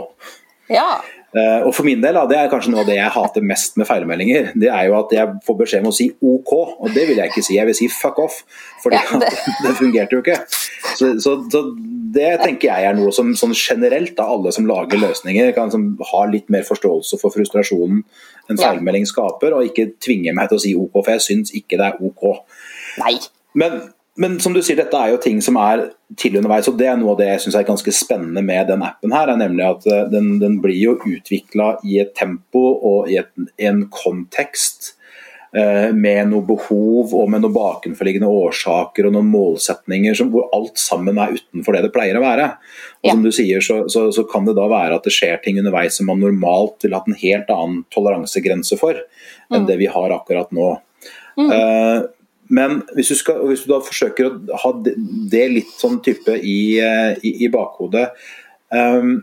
Ja. 0.72 1.00
Uh, 1.34 1.66
og 1.66 1.72
for 1.74 1.84
min 1.84 2.00
del, 2.00 2.16
det 2.30 2.36
er 2.38 2.48
kanskje 2.48 2.70
noe 2.72 2.84
av 2.84 2.88
det 2.88 2.96
jeg 2.96 3.12
hater 3.12 3.44
mest 3.44 3.74
med 3.76 3.88
feilmeldinger. 3.88 4.52
Det 4.56 4.70
er 4.72 4.86
jo 4.88 4.94
at 5.00 5.10
jeg 5.12 5.32
får 5.44 5.58
beskjed 5.58 5.82
om 5.84 5.90
å 5.90 5.96
si 5.96 6.06
OK, 6.24 6.52
og 6.54 6.94
det 6.94 7.04
vil 7.10 7.18
jeg 7.20 7.32
ikke 7.32 7.44
si. 7.44 7.58
Jeg 7.58 7.68
vil 7.68 7.76
si 7.76 7.88
fuck 7.92 8.20
off, 8.22 8.38
for 8.82 8.94
ja, 8.94 9.02
det... 9.22 9.32
det 9.64 9.74
fungerte 9.76 10.16
jo 10.16 10.22
ikke. 10.22 10.38
Så, 10.96 11.16
så, 11.20 11.36
så, 11.52 11.64
det 12.16 12.30
tenker 12.40 12.70
jeg 12.70 12.88
er 12.88 12.96
noe 12.96 13.10
som 13.12 13.34
sånn 13.36 13.52
generelt 13.58 14.16
av 14.22 14.36
alle 14.36 14.54
som 14.54 14.68
lager 14.68 15.02
løsninger, 15.02 15.50
kan 15.56 15.72
som 15.74 15.90
har 16.12 16.30
litt 16.32 16.48
mer 16.52 16.64
forståelse 16.64 17.18
for 17.20 17.34
frustrasjonen 17.34 18.00
en 18.46 18.60
feilmelding 18.60 19.04
skaper, 19.10 19.58
og 19.58 19.66
ikke 19.66 19.90
tvinge 20.00 20.32
meg 20.36 20.48
til 20.48 20.60
å 20.60 20.62
si 20.62 20.72
OK, 20.78 20.94
for 21.02 21.12
jeg 21.16 21.26
syns 21.26 21.52
ikke 21.58 21.80
det 21.80 21.90
er 21.90 22.00
OK. 22.06 22.30
Nei. 23.02 23.16
Men 23.58 23.80
men 24.16 24.38
som 24.40 24.54
du 24.56 24.62
sier, 24.64 24.78
dette 24.78 24.96
er 24.96 25.12
jo 25.12 25.20
ting 25.20 25.42
som 25.44 25.58
er 25.60 25.90
til 26.16 26.38
underveis, 26.40 26.68
og 26.70 26.78
det 26.80 26.88
er 26.88 26.98
noe 27.00 27.12
av 27.12 27.20
det 27.20 27.28
jeg 27.28 27.44
syns 27.44 27.58
er 27.60 27.68
ganske 27.68 27.92
spennende 27.92 28.42
med 28.44 28.70
den 28.70 28.84
appen. 28.86 29.12
her, 29.12 29.28
er 29.28 29.40
nemlig 29.40 29.64
at 29.66 29.88
eh, 29.90 30.04
Den, 30.12 30.38
den 30.40 30.60
blir 30.64 30.78
jo 30.78 30.96
utvikla 30.96 31.76
i 31.84 32.00
et 32.00 32.14
tempo 32.16 32.62
og 32.76 33.10
i 33.12 33.18
et, 33.20 33.32
en 33.68 33.82
kontekst 33.92 34.94
eh, 35.52 35.92
med 35.92 36.30
noe 36.30 36.46
behov 36.48 37.12
og 37.12 37.28
med 37.28 37.44
noen 37.44 37.56
bakenforliggende 37.58 38.30
årsaker 38.30 39.10
og 39.10 39.16
noen 39.18 39.28
målsetninger 39.34 40.16
som, 40.16 40.32
hvor 40.32 40.48
alt 40.56 40.80
sammen 40.80 41.20
er 41.20 41.36
utenfor 41.36 41.76
det 41.76 41.84
det 41.88 41.92
pleier 41.98 42.16
å 42.16 42.24
være. 42.24 42.48
Og 43.04 43.12
Som 43.12 43.22
du 43.26 43.30
sier, 43.34 43.60
så, 43.60 43.82
så, 43.92 44.08
så, 44.16 44.24
kan 44.30 44.48
det 44.48 44.56
da 44.56 44.64
være 44.72 44.96
at 44.96 45.04
det 45.04 45.12
skjer 45.12 45.44
ting 45.44 45.60
underveis 45.60 46.00
som 46.00 46.08
man 46.08 46.24
normalt 46.24 46.80
ville 46.86 46.96
hatt 46.96 47.12
en 47.12 47.20
helt 47.20 47.52
annen 47.52 47.84
toleransegrense 47.92 48.80
for 48.80 48.96
enn 49.52 49.66
mm. 49.66 49.68
det 49.68 49.80
vi 49.84 49.92
har 49.92 50.16
akkurat 50.16 50.56
nå. 50.56 50.72
Mm. 51.36 51.50
Uh, 51.52 52.06
men 52.48 52.82
hvis 52.94 53.10
du, 53.10 53.16
skal, 53.18 53.40
hvis 53.50 53.64
du, 53.64 53.70
da 53.72 53.80
forsøker 53.82 54.28
å 54.28 54.58
ha 54.62 54.74
det 55.32 55.46
litt 55.52 55.72
sånn 55.80 55.98
type 56.04 56.36
i, 56.36 56.58
eh, 56.82 57.16
i, 57.26 57.32
i 57.46 57.48
bakhodet 57.50 58.04
um, 58.70 59.16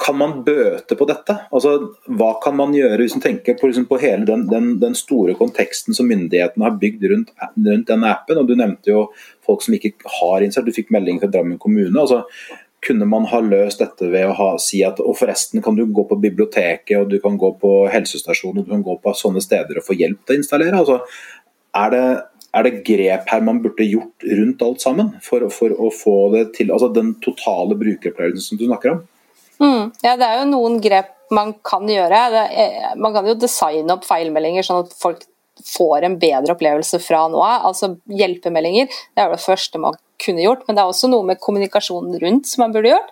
Kan 0.00 0.16
man 0.20 0.38
bøte 0.46 0.96
på 0.96 1.08
dette? 1.10 1.34
Altså, 1.52 1.74
hva 2.06 2.30
kan 2.40 2.56
man 2.56 2.72
gjøre 2.76 3.02
hvis 3.02 3.18
man 3.18 3.26
tenker 3.26 3.58
på, 3.58 3.68
liksom, 3.68 3.88
på 3.90 3.98
hele 4.00 4.24
den, 4.28 4.46
den, 4.48 4.72
den, 4.80 4.96
store 4.96 5.34
konteksten 5.36 5.96
som 5.96 6.08
myndighetene 6.08 6.64
har 6.64 6.80
bygd 6.80 7.04
rundt, 7.12 7.34
rundt 7.58 7.90
denne 7.90 8.14
appen? 8.14 8.40
og 8.40 8.48
Du 8.48 8.56
nevnte 8.56 8.94
jo 8.94 9.04
folk 9.44 9.66
som 9.66 9.76
ikke 9.76 9.92
har 10.20 10.46
innsett, 10.46 10.64
du 10.64 10.76
fikk 10.76 10.94
melding 10.94 11.20
fra 11.20 11.28
Drammen 11.32 11.60
kommune. 11.60 11.92
altså 11.98 12.24
kunne 12.80 13.04
man 13.04 13.26
ha 13.28 13.42
løst 13.44 13.82
dette 13.82 14.08
ved 14.08 14.24
å 14.30 14.36
ha, 14.38 14.52
si 14.62 14.80
at 14.86 15.02
og 15.04 15.18
forresten 15.18 15.60
kan 15.64 15.76
du 15.76 15.82
gå 15.84 16.04
på 16.08 16.16
biblioteket 16.20 16.96
og 16.96 17.10
du 17.12 17.18
kan 17.20 17.36
gå 17.40 17.52
på 17.60 17.72
helsestasjonen 17.92 18.62
og 18.62 18.68
du 18.68 18.72
kan 18.72 18.84
gå 18.86 18.96
på 19.04 19.12
sånne 19.16 19.42
steder 19.44 19.80
og 19.80 19.84
få 19.84 19.98
hjelp 20.00 20.22
til 20.24 20.38
å 20.38 20.40
installere? 20.40 20.80
Altså, 20.80 21.00
er 21.76 21.92
det, 21.94 22.04
er 22.56 22.66
det 22.66 22.82
grep 22.86 23.30
her 23.30 23.42
man 23.46 23.60
burde 23.62 23.86
gjort 23.86 24.26
rundt 24.26 24.62
alt 24.66 24.82
sammen 24.82 25.12
for, 25.22 25.46
for 25.54 25.74
å 25.74 25.90
få 25.94 26.16
det 26.34 26.44
til 26.56 26.72
altså 26.74 26.90
den 26.94 27.14
totale 27.22 27.76
brukeropplevelsen 27.78 28.52
som 28.52 28.60
du 28.60 28.66
snakker 28.66 28.94
om? 28.96 29.02
Mm, 29.60 29.90
ja, 30.02 30.16
det 30.16 30.26
er 30.26 30.40
jo 30.40 30.50
noen 30.50 30.78
grep 30.82 31.14
man 31.30 31.52
kan 31.66 31.86
gjøre. 31.86 32.20
Er, 32.48 32.94
man 32.98 33.14
kan 33.14 33.28
jo 33.28 33.36
designe 33.38 33.94
opp 33.94 34.06
feilmeldinger 34.08 34.66
sånn 34.66 34.86
at 34.86 34.94
folk 34.98 35.22
får 35.66 36.06
en 36.06 36.16
bedre 36.18 36.56
opplevelse 36.56 36.98
fra 37.04 37.26
nå 37.30 37.38
av. 37.44 37.68
Altså 37.70 37.94
hjelpemeldinger, 38.10 38.88
det 38.88 39.24
er 39.24 39.34
det 39.34 39.42
første 39.44 39.82
man 39.82 39.98
kunne 40.20 40.44
gjort, 40.44 40.66
men 40.66 40.76
det 40.76 40.82
er 40.82 40.90
også 40.90 41.08
noe 41.10 41.26
med 41.26 41.40
kommunikasjonen 41.42 42.18
rundt 42.22 42.48
som 42.50 42.64
man 42.64 42.74
burde 42.74 42.92
gjort. 42.92 43.10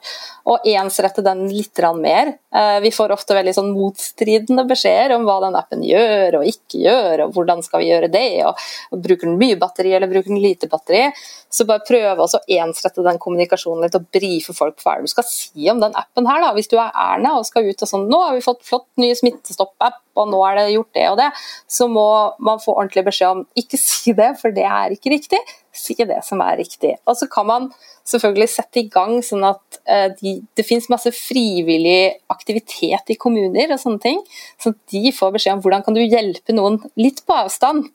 Og 0.49 0.65
ensrette 0.69 1.25
den 1.25 1.45
litt 1.51 1.81
mer. 1.99 2.35
Eh, 2.55 2.79
vi 2.81 2.93
får 2.95 3.13
ofte 3.13 3.37
veldig 3.37 3.55
sånn 3.57 3.73
motstridende 3.77 4.65
beskjeder 4.69 5.17
om 5.17 5.27
hva 5.29 5.39
den 5.45 5.59
appen 5.59 5.83
gjør 5.85 6.41
og 6.41 6.49
ikke 6.49 6.81
gjør, 6.87 7.25
og 7.27 7.35
hvordan 7.37 7.63
skal 7.65 7.83
vi 7.83 7.91
gjøre 7.91 8.09
det. 8.13 8.45
og 8.49 9.03
Bruker 9.05 9.29
den 9.29 9.39
mye 9.41 9.59
batteri 9.61 9.93
eller 9.97 10.11
bruker 10.11 10.33
den 10.33 10.43
lite 10.43 10.71
batteri? 10.71 11.09
Så 11.53 11.65
bare 11.69 11.85
prøve 11.89 12.25
å 12.25 12.43
ensrette 12.59 13.05
den 13.05 13.21
kommunikasjonen 13.21 13.87
litt 13.87 13.97
og 13.97 14.09
brife 14.13 14.57
folk 14.57 14.81
hva 14.85 14.99
du 15.01 15.09
skal 15.11 15.27
si 15.29 15.69
om 15.73 15.81
den 15.81 15.97
appen 15.97 16.29
her. 16.29 16.43
da. 16.45 16.53
Hvis 16.57 16.71
du 16.73 16.79
er 16.81 16.93
Erna 16.93 17.37
og 17.39 17.47
skal 17.49 17.69
ut 17.69 17.85
og 17.85 17.89
sånn 17.89 18.09
Nå 18.09 18.21
har 18.25 18.37
vi 18.37 18.45
fått 18.45 18.65
flott 18.65 18.89
ny 19.01 19.13
smittestopp-app, 19.17 20.01
og 20.19 20.31
nå 20.33 20.41
er 20.49 20.59
det 20.59 20.67
gjort 20.75 20.95
det 20.97 21.07
og 21.13 21.17
det, 21.21 21.29
så 21.71 21.89
må 21.91 22.09
man 22.43 22.61
få 22.63 22.75
ordentlig 22.75 23.05
beskjed 23.09 23.37
om 23.37 23.45
ikke 23.59 23.81
si 23.81 24.15
det, 24.17 24.33
for 24.41 24.55
det 24.55 24.67
er 24.67 24.95
ikke 24.95 25.13
riktig. 25.15 25.41
Si 25.79 25.95
det 25.99 26.21
som 26.27 26.43
er 26.45 26.59
riktig. 26.61 26.97
Og 27.09 27.17
så 27.19 27.29
kan 27.31 27.47
man 27.49 27.69
selvfølgelig 28.09 28.49
sette 28.53 28.83
i 28.83 28.89
gang 28.93 29.19
sånn 29.25 29.45
at 29.47 29.81
uh, 29.89 30.09
de, 30.19 30.39
det 30.59 30.67
finnes 30.67 30.89
masse 30.93 31.13
frivillig 31.15 32.19
aktivitet 32.33 33.13
i 33.15 33.19
kommuner 33.21 33.75
og 33.75 33.81
sånne 33.83 34.03
ting, 34.03 34.23
så 34.61 34.75
de 34.93 35.13
får 35.15 35.37
beskjed 35.37 35.59
om 35.59 35.63
hvordan 35.65 35.87
kan 35.87 35.97
du 35.97 36.03
hjelpe 36.05 36.57
noen 36.57 36.81
litt 37.01 37.25
på 37.27 37.37
avstand 37.37 37.89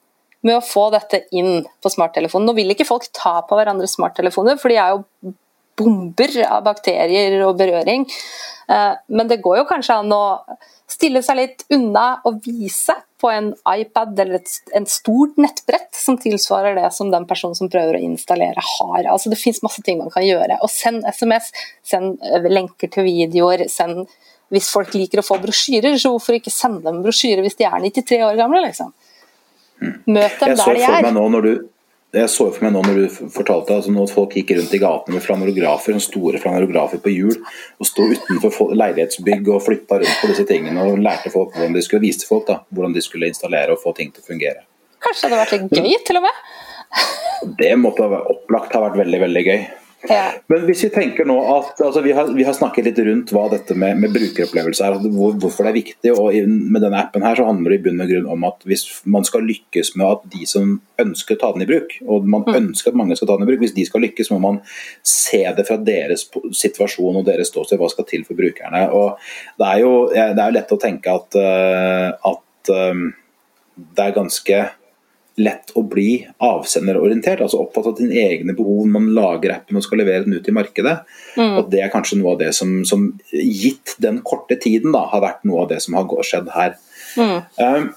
med 0.43 0.58
å 0.58 0.65
få 0.65 0.89
dette 0.91 1.24
inn 1.36 1.63
på 1.84 1.91
smarttelefonen. 1.91 2.50
Nå 2.50 2.58
vil 2.58 2.74
ikke 2.74 2.88
folk 2.88 3.08
ta 3.15 3.38
på 3.48 3.58
hverandres 3.58 3.96
smarttelefoner, 3.96 4.60
for 4.60 4.72
de 4.72 4.80
er 4.82 4.96
jo 4.96 5.34
bomber 5.79 6.36
av 6.47 6.63
bakterier 6.65 7.36
og 7.45 7.57
berøring. 7.59 8.05
Eh, 8.69 8.93
men 9.07 9.29
det 9.29 9.41
går 9.43 9.62
jo 9.62 9.69
kanskje 9.69 9.97
an 10.01 10.13
å 10.15 10.23
stille 10.89 11.23
seg 11.25 11.39
litt 11.39 11.65
unna 11.73 12.21
og 12.27 12.39
vise 12.45 12.95
på 13.23 13.29
en 13.31 13.53
iPad 13.69 14.19
eller 14.19 14.41
et 14.41 14.73
en 14.75 14.86
stort 14.89 15.38
nettbrett 15.39 15.95
som 15.95 16.17
tilsvarer 16.19 16.75
det 16.75 16.89
som 16.95 17.12
den 17.12 17.25
personen 17.27 17.55
som 17.55 17.71
prøver 17.71 17.97
å 17.97 18.03
installere 18.03 18.59
har. 18.59 19.07
Altså 19.07 19.31
Det 19.31 19.39
finnes 19.39 19.63
masse 19.63 19.83
ting 19.86 20.01
man 20.01 20.12
kan 20.13 20.25
gjøre. 20.27 20.59
Og 20.62 20.71
Send 20.71 21.07
SMS, 21.07 21.51
send 21.88 22.19
eh, 22.23 22.49
lenker 22.51 22.91
til 22.91 23.07
videoer. 23.07 23.67
send 23.71 24.05
Hvis 24.53 24.69
folk 24.69 24.93
liker 24.93 25.21
å 25.21 25.25
få 25.25 25.39
brosjyrer, 25.41 25.97
så 25.97 26.12
hvorfor 26.13 26.38
ikke 26.38 26.53
sende 26.53 26.83
dem 26.86 27.01
brosjyre 27.01 27.41
hvis 27.41 27.57
de 27.57 27.65
er 27.65 27.79
93 27.81 28.21
år 28.27 28.38
gamle? 28.38 28.62
liksom? 28.67 28.93
Møt 29.83 30.39
dem 30.39 30.53
der 30.55 30.77
de 30.77 30.83
er. 30.88 31.07
Du, 31.43 31.53
jeg 32.13 32.30
så 32.30 32.45
for 32.54 32.65
meg 32.65 32.73
nå 32.76 32.82
når 32.86 32.97
du 32.99 33.30
fortalte 33.34 33.73
altså 33.73 33.93
at 34.04 34.13
folk 34.13 34.36
gikk 34.38 34.54
rundt 34.58 34.73
i 34.76 34.80
gatene 34.82 35.17
med 35.17 35.23
flanerografer, 35.26 35.97
store 36.04 36.41
flanerografer 36.41 37.02
på 37.02 37.13
hjul, 37.13 37.39
og 37.82 37.89
sto 37.89 38.06
utenfor 38.06 38.76
leilighetsbygg 38.78 39.49
og 39.49 39.63
flytta 39.65 39.97
rundt 40.04 40.19
på 40.21 40.30
disse 40.30 40.45
tingene 40.49 40.86
og 40.86 41.02
lærte 41.02 41.34
folk 41.34 41.56
hvordan 41.56 41.73
de 41.73 41.82
skulle 41.86 42.06
vise 42.06 42.28
folk 42.30 42.45
da, 42.49 42.60
hvordan 42.69 42.93
de 42.93 43.02
skulle 43.06 43.32
installere 43.34 43.73
og 43.73 43.82
få 43.82 43.95
ting 43.97 44.13
til 44.13 44.21
å 44.21 44.30
fungere. 44.30 44.62
Kanskje 45.04 45.28
det 45.28 45.34
hadde 45.34 45.43
vært 45.43 45.56
litt 45.58 45.80
gøy, 45.82 45.97
til 46.08 46.21
og 46.21 46.28
med? 46.28 46.43
Det 47.60 47.71
måtte 47.82 48.06
opplagt 48.06 48.78
ha 48.78 48.84
vært 48.86 49.02
veldig, 49.02 49.19
veldig 49.26 49.43
gøy. 49.49 49.63
Ja. 50.09 50.33
Men 50.51 50.65
hvis 50.67 50.81
vi 50.83 50.89
tenker 50.91 51.27
nå 51.27 51.35
at 51.47 51.79
altså 51.83 52.01
vi, 52.03 52.11
har, 52.15 52.27
vi, 52.35 52.43
har, 52.43 52.55
snakket 52.55 52.89
litt 52.89 52.97
rundt 53.07 53.29
hva 53.31 53.45
dette 53.53 53.75
med, 53.79 54.01
med 54.01 54.11
brukeropplevelse 54.11 54.83
er, 54.83 54.97
hvor, 55.13 55.37
hvorfor 55.39 55.63
det 55.63 55.71
er 55.71 55.77
viktig. 55.77 56.11
og 56.11 56.35
Med 56.49 56.83
denne 56.83 56.99
appen 56.99 57.23
her 57.23 57.39
så 57.39 57.45
handler 57.47 57.71
det 57.71 57.79
i 57.79 57.83
bunn 57.85 58.03
og 58.03 58.11
grunn 58.11 58.27
om 58.35 58.43
at 58.49 58.67
hvis 58.67 58.83
man 59.07 59.23
skal 59.27 59.47
lykkes 59.47 59.93
med 59.99 60.09
at 60.09 60.27
de 60.35 60.43
som 60.49 60.75
ønsker 60.99 61.37
å 61.37 61.41
ta 61.41 61.53
den 61.55 61.63
i 61.63 61.69
bruk, 61.69 61.95
og 62.03 62.27
man 62.27 62.43
mm. 62.43 62.59
ønsker 62.59 62.91
at 62.91 62.99
mange 62.99 63.15
skal 63.19 63.31
ta 63.31 63.39
den 63.39 63.47
i 63.47 63.51
bruk, 63.53 63.63
hvis 63.63 63.77
de 63.77 63.87
skal 63.87 64.03
lykkes, 64.03 64.33
må 64.35 64.41
man 64.43 64.59
se 65.07 65.43
det 65.55 65.67
fra 65.69 65.79
deres 65.79 66.27
situasjon 66.59 67.21
og 67.21 67.27
deres 67.29 67.53
ståsted, 67.53 67.79
hva 67.79 67.91
skal 67.93 68.07
til 68.09 68.27
for 68.27 68.39
brukerne. 68.39 68.85
og 68.91 69.23
Det 69.59 69.71
er 69.71 69.83
jo, 69.85 69.97
det 70.11 70.35
er 70.35 70.45
jo 70.45 70.59
lett 70.59 70.75
å 70.75 70.81
tenke 70.83 71.15
at, 71.15 71.39
eh, 71.39 72.09
at 72.11 72.75
eh, 72.75 73.03
det 73.79 74.09
er 74.09 74.17
ganske 74.19 74.63
lett 75.41 75.72
å 75.74 75.82
bli 75.89 76.19
avsenderorientert, 76.46 77.41
altså 77.41 77.63
opptatt 77.63 77.89
av 77.89 77.98
dine 77.98 78.19
egne 78.22 78.54
behov 78.58 78.86
man 78.91 79.10
lager 79.15 79.56
appen 79.56 79.80
og 79.80 79.86
skal 79.86 80.04
levere 80.04 80.28
den 80.28 80.38
ut 80.38 80.50
i 80.50 80.54
markedet. 80.54 81.00
Mm. 81.38 81.58
Og 81.58 81.72
Det 81.74 81.82
er 81.82 81.91
kanskje 81.93 82.19
noe 82.19 82.36
av 82.36 82.43
det 82.43 82.52
som, 82.58 82.84
som, 82.86 83.10
gitt 83.34 83.96
den 84.04 84.22
korte 84.26 84.60
tiden, 84.62 84.93
da, 84.93 85.08
har 85.10 85.24
vært 85.26 85.43
noe 85.50 85.65
av 85.65 85.74
det 85.74 85.82
som 85.86 85.98
har 85.98 86.10
skjedd 86.28 86.54
her. 86.54 86.78
Mm. 87.17 87.39
Um, 87.58 87.89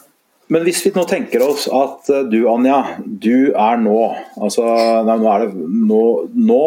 men 0.55 0.65
hvis 0.65 0.81
vi 0.87 0.95
nå 0.95 1.05
tenker 1.11 1.43
oss 1.45 1.67
at 1.69 2.09
uh, 2.13 2.23
du 2.31 2.39
Anja, 2.49 2.81
du 3.05 3.53
er 3.53 3.81
nå 3.83 3.99
altså 4.39 4.67
nei, 5.07 5.17
nå, 5.21 5.33
er 5.33 5.47
det, 5.47 5.71
nå, 5.91 6.03
nå 6.33 6.63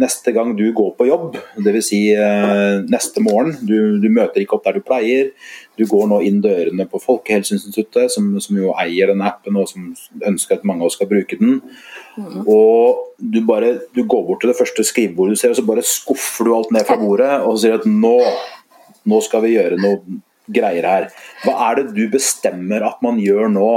neste 0.00 0.32
gang 0.32 0.54
du 0.56 0.64
går 0.76 0.94
på 0.98 1.06
jobb, 1.08 1.36
dvs. 1.56 1.88
Si, 1.90 2.00
eh, 2.14 2.80
neste 2.90 3.22
morgen. 3.24 3.52
Du, 3.66 3.98
du, 4.00 4.08
møter 4.12 4.42
ikke 4.42 4.56
opp 4.56 4.66
der 4.66 4.78
du 4.78 4.84
pleier. 4.84 5.30
Du 5.78 5.84
går 5.88 6.08
nå 6.10 6.20
inn 6.26 6.40
dørene 6.44 6.86
på 6.90 7.00
Folkehelseinstituttet, 7.02 8.12
som, 8.14 8.32
som 8.42 8.58
jo 8.60 8.74
eier 8.80 9.12
den 9.12 9.24
appen 9.26 9.58
og 9.60 9.68
som 9.70 9.90
ønsker 10.26 10.58
at 10.58 10.66
mange 10.68 10.84
av 10.84 10.90
oss 10.90 10.98
skal 10.98 11.10
bruke 11.10 11.38
den. 11.40 11.60
Mm. 12.16 12.40
Og 12.46 13.20
du, 13.20 13.42
bare, 13.46 13.76
du 13.96 14.02
går 14.04 14.26
bort 14.28 14.42
til 14.44 14.52
det 14.52 14.58
første 14.58 14.86
skrivebordet 14.86 15.36
du 15.36 15.42
ser, 15.42 15.54
og 15.54 15.60
så 15.60 15.68
bare 15.68 15.86
skuffer 15.86 16.48
du 16.48 16.56
alt 16.56 16.74
ned 16.74 16.88
fra 16.88 16.98
bordet 17.00 17.30
og 17.44 17.60
sier 17.60 17.78
at 17.78 17.88
nå, 17.88 18.16
nå 19.08 19.22
skal 19.24 19.44
vi 19.46 19.56
gjøre 19.56 19.80
noe 19.80 20.20
greier 20.50 20.86
her. 20.86 21.10
Hva 21.44 21.56
er 21.68 21.80
det 21.80 21.92
du 21.96 22.04
bestemmer 22.12 22.84
at 22.88 23.02
man 23.04 23.20
gjør 23.22 23.50
nå 23.52 23.70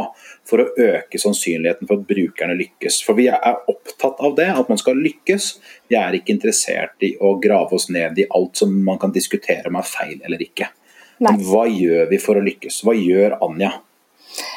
for 0.48 0.64
å 0.64 0.70
øke 0.76 1.20
sannsynligheten 1.22 1.88
for 1.88 2.02
at 2.02 2.08
brukerne 2.10 2.58
lykkes? 2.60 3.00
For 3.06 3.18
vi 3.18 3.30
er 3.32 3.64
opptatt 3.72 4.20
av 4.24 4.36
det, 4.38 4.50
at 4.52 4.70
man 4.72 4.80
skal 4.82 5.00
lykkes. 5.00 5.50
Vi 5.92 5.98
er 6.00 6.18
ikke 6.18 6.36
interessert 6.36 7.06
i 7.06 7.14
å 7.20 7.36
grave 7.44 7.78
oss 7.78 7.90
ned 7.94 8.20
i 8.20 8.28
alt 8.30 8.60
som 8.60 8.74
man 8.86 9.00
kan 9.02 9.16
diskutere 9.16 9.72
om 9.72 9.80
er 9.80 9.88
feil 9.88 10.20
eller 10.20 10.44
ikke. 10.44 10.70
Nei. 11.24 11.38
Hva 11.46 11.66
gjør 11.70 12.08
vi 12.12 12.20
for 12.22 12.40
å 12.40 12.44
lykkes? 12.44 12.82
Hva 12.84 12.96
gjør 12.98 13.38
Anja? 13.46 13.72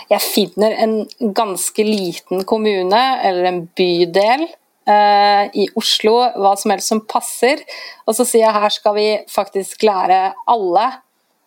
Jeg 0.08 0.22
finner 0.24 0.76
en 0.80 0.94
ganske 1.36 1.84
liten 1.84 2.46
kommune 2.48 3.02
eller 3.26 3.50
en 3.50 3.60
bydel 3.76 4.46
eh, 4.88 5.44
i 5.52 5.66
Oslo, 5.76 6.14
hva 6.40 6.54
som 6.58 6.72
helst 6.72 6.92
som 6.92 7.02
passer. 7.08 7.62
Og 8.06 8.16
så 8.16 8.24
sier 8.24 8.46
jeg 8.46 8.56
her 8.56 8.72
skal 8.72 8.96
vi 8.96 9.08
faktisk 9.30 9.84
lære 9.86 10.20
alle 10.48 10.86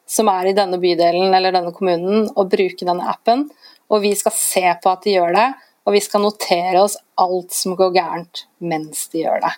som 0.10 0.30
er 0.32 0.50
i 0.50 0.56
denne 0.58 0.80
bydelen 0.82 1.34
eller 1.36 1.54
denne 1.54 1.74
kommunen, 1.76 2.30
å 2.34 2.46
bruke 2.50 2.86
denne 2.86 3.06
appen. 3.12 3.48
Og 3.90 4.04
vi 4.04 4.14
skal 4.18 4.36
se 4.36 4.66
på 4.82 4.92
at 4.92 5.06
de 5.06 5.16
gjør 5.18 5.34
det, 5.36 5.48
og 5.88 5.96
vi 5.96 6.02
skal 6.04 6.24
notere 6.24 6.84
oss 6.84 7.00
alt 7.20 7.56
som 7.56 7.78
går 7.80 7.96
gærent 7.96 8.46
mens 8.62 9.08
de 9.14 9.24
gjør 9.24 9.42
det. 9.46 9.54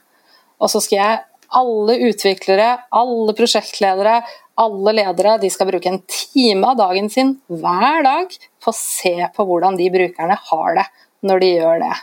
Og 0.62 0.72
så 0.72 0.82
skal 0.84 1.02
jeg 1.02 1.20
alle 1.62 1.98
utviklere, 2.08 2.70
alle 2.96 3.36
prosjektledere, 3.36 4.22
alle 4.62 4.94
ledere 4.96 5.36
de 5.42 5.50
skal 5.52 5.68
bruke 5.68 5.90
en 5.90 6.00
time 6.06 6.70
av 6.70 6.80
dagen 6.80 7.10
sin 7.12 7.34
hver 7.52 8.06
dag 8.08 8.38
på 8.62 8.72
å 8.72 8.78
se 8.78 9.18
på 9.36 9.48
hvordan 9.48 9.80
de 9.80 9.90
brukerne 9.92 10.38
har 10.52 10.80
det 10.80 10.88
når 11.28 11.44
de 11.44 11.52
gjør 11.58 11.84
det 11.84 11.98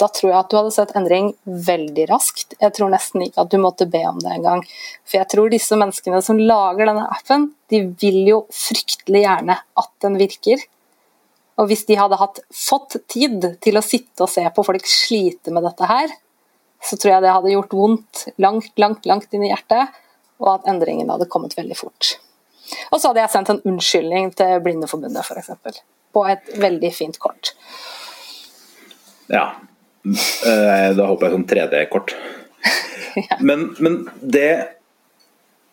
da 0.00 0.08
tror 0.08 0.30
jeg 0.30 0.38
at 0.38 0.50
du 0.50 0.56
hadde 0.56 0.72
sett 0.74 0.92
endring 0.96 1.30
veldig 1.44 2.06
raskt. 2.10 2.54
Jeg 2.60 2.74
tror 2.76 2.92
nesten 2.92 3.24
ikke 3.26 3.44
at 3.44 3.52
du 3.52 3.58
måtte 3.60 3.88
be 3.90 4.00
om 4.08 4.20
det 4.22 4.32
engang. 4.32 4.62
For 5.04 5.20
jeg 5.20 5.28
tror 5.32 5.52
disse 5.52 5.76
menneskene 5.78 6.22
som 6.24 6.40
lager 6.40 6.88
denne 6.88 7.06
appen, 7.12 7.50
de 7.70 7.82
vil 8.00 8.20
jo 8.30 8.38
fryktelig 8.54 9.24
gjerne 9.26 9.58
at 9.82 9.90
den 10.04 10.16
virker. 10.20 10.62
Og 11.60 11.68
hvis 11.68 11.84
de 11.88 11.98
hadde 11.98 12.18
hatt, 12.20 12.40
fått 12.54 12.96
tid 13.10 13.44
til 13.60 13.76
å 13.76 13.84
sitte 13.84 14.24
og 14.24 14.32
se 14.32 14.44
på 14.56 14.64
folk 14.64 14.88
slite 14.88 15.52
med 15.52 15.66
dette 15.68 15.88
her, 15.90 16.12
så 16.80 16.96
tror 16.96 17.12
jeg 17.12 17.24
det 17.26 17.34
hadde 17.36 17.52
gjort 17.52 17.76
vondt 17.76 18.24
langt, 18.40 18.72
langt, 18.80 19.04
langt 19.08 19.36
inn 19.36 19.44
i 19.44 19.52
hjertet, 19.52 19.92
og 20.40 20.54
at 20.54 20.68
endringen 20.72 21.12
hadde 21.12 21.28
kommet 21.28 21.56
veldig 21.58 21.76
fort. 21.76 22.14
Og 22.88 22.96
så 22.96 23.10
hadde 23.10 23.26
jeg 23.26 23.34
sendt 23.34 23.52
en 23.52 23.64
unnskyldning 23.68 24.30
til 24.38 24.62
Blindeforbundet, 24.64 25.26
f.eks. 25.26 25.82
På 26.16 26.24
et 26.30 26.48
veldig 26.58 26.90
fint 26.96 27.18
kort. 27.20 27.52
Ja, 29.30 29.50
Eh, 30.04 30.90
da 30.96 31.06
håper 31.10 31.26
jeg 31.26 31.34
sånn 31.34 31.48
3D-kort. 31.48 32.14
men, 33.48 33.70
men, 33.84 34.02
det 34.20 34.79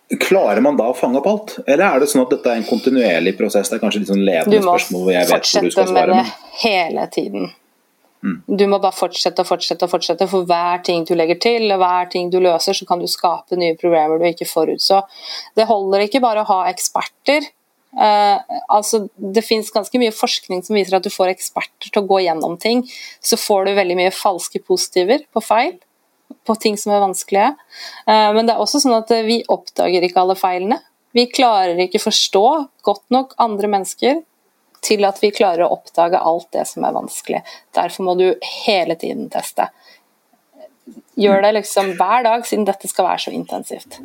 Klarer 0.07 0.63
man 0.63 0.77
da 0.79 0.87
å 0.87 0.95
fange 0.95 1.19
opp 1.19 1.27
alt, 1.27 1.53
eller 1.65 1.83
er 1.89 1.99
det 1.99 2.07
sånn 2.07 2.23
at 2.23 2.31
dette 2.31 2.51
er 2.51 2.61
en 2.61 2.67
kontinuerlig 2.67 3.33
prosess? 3.35 3.67
Det 3.67 3.75
er 3.75 3.81
kanskje 3.83 4.05
litt 4.05 4.11
sånn 4.13 4.23
ledende 4.23 4.61
spørsmål 4.63 5.01
hvor 5.03 5.15
jeg 5.17 5.27
vet 5.27 5.49
hvor 5.51 5.65
du 5.65 5.71
skal 5.73 5.89
svare. 5.89 6.05
Du 6.07 6.13
må 6.13 6.21
fortsette 6.21 6.43
med 6.47 6.61
det 6.61 6.61
hele 6.63 7.07
tiden. 7.17 7.49
Mm. 8.23 8.37
Du 8.47 8.63
må 8.71 8.79
bare 8.81 8.95
fortsette 8.95 9.43
og 9.43 9.49
fortsette 9.49 9.85
og 9.85 9.91
fortsette. 9.91 10.27
For 10.31 10.47
hver 10.47 10.81
ting 10.85 11.05
du 11.07 11.13
legger 11.17 11.39
til, 11.43 11.67
og 11.73 11.81
hver 11.83 12.09
ting 12.13 12.31
du 12.33 12.39
løser, 12.43 12.77
så 12.77 12.87
kan 12.87 13.03
du 13.03 13.07
skape 13.11 13.59
nye 13.59 13.77
problemer 13.79 14.19
du 14.19 14.25
ikke 14.29 14.49
forutså. 14.49 15.03
Det 15.57 15.67
holder 15.69 16.07
ikke 16.07 16.23
bare 16.23 16.43
å 16.43 16.49
ha 16.49 16.63
eksperter. 16.71 17.51
Uh, 17.97 18.37
altså, 18.73 19.05
det 19.17 19.45
finnes 19.45 19.71
ganske 19.73 19.99
mye 20.01 20.13
forskning 20.13 20.63
som 20.65 20.75
viser 20.77 20.97
at 20.97 21.05
du 21.05 21.11
får 21.13 21.31
eksperter 21.33 21.91
til 21.91 22.03
å 22.03 22.07
gå 22.09 22.21
gjennom 22.25 22.57
ting. 22.61 22.83
Så 23.23 23.39
får 23.39 23.67
du 23.67 23.77
veldig 23.77 23.99
mye 23.99 24.15
falske 24.15 24.61
positiver 24.65 25.23
på 25.33 25.43
feil, 25.43 25.77
på 26.47 26.55
ting 26.63 26.77
som 26.79 26.95
er 26.95 27.03
vanskelige. 27.03 27.51
Uh, 28.07 28.31
men 28.35 28.47
det 28.47 28.55
er 28.55 28.63
også 28.63 28.81
sånn 28.83 28.97
at 28.97 29.11
vi 29.27 29.41
oppdager 29.51 30.07
ikke 30.07 30.23
alle 30.23 30.37
feilene. 30.39 30.79
Vi 31.17 31.27
klarer 31.31 31.79
ikke 31.81 32.03
forstå 32.03 32.47
godt 32.85 33.05
nok 33.13 33.35
andre 33.41 33.69
mennesker 33.71 34.21
til 34.85 35.05
at 35.07 35.19
vi 35.23 35.31
klarer 35.33 35.65
å 35.65 35.73
oppdage 35.77 36.19
alt 36.19 36.49
det 36.53 36.67
som 36.69 36.85
er 36.85 36.95
vanskelig. 36.95 37.41
Derfor 37.75 38.07
må 38.07 38.15
du 38.19 38.27
hele 38.67 38.95
tiden 38.99 39.27
teste. 39.33 39.69
Gjør 41.17 41.41
det 41.47 41.55
liksom 41.57 41.95
hver 41.97 42.23
dag, 42.27 42.45
siden 42.45 42.67
dette 42.67 42.89
skal 42.89 43.09
være 43.09 43.23
så 43.25 43.33
intensivt. 43.33 43.99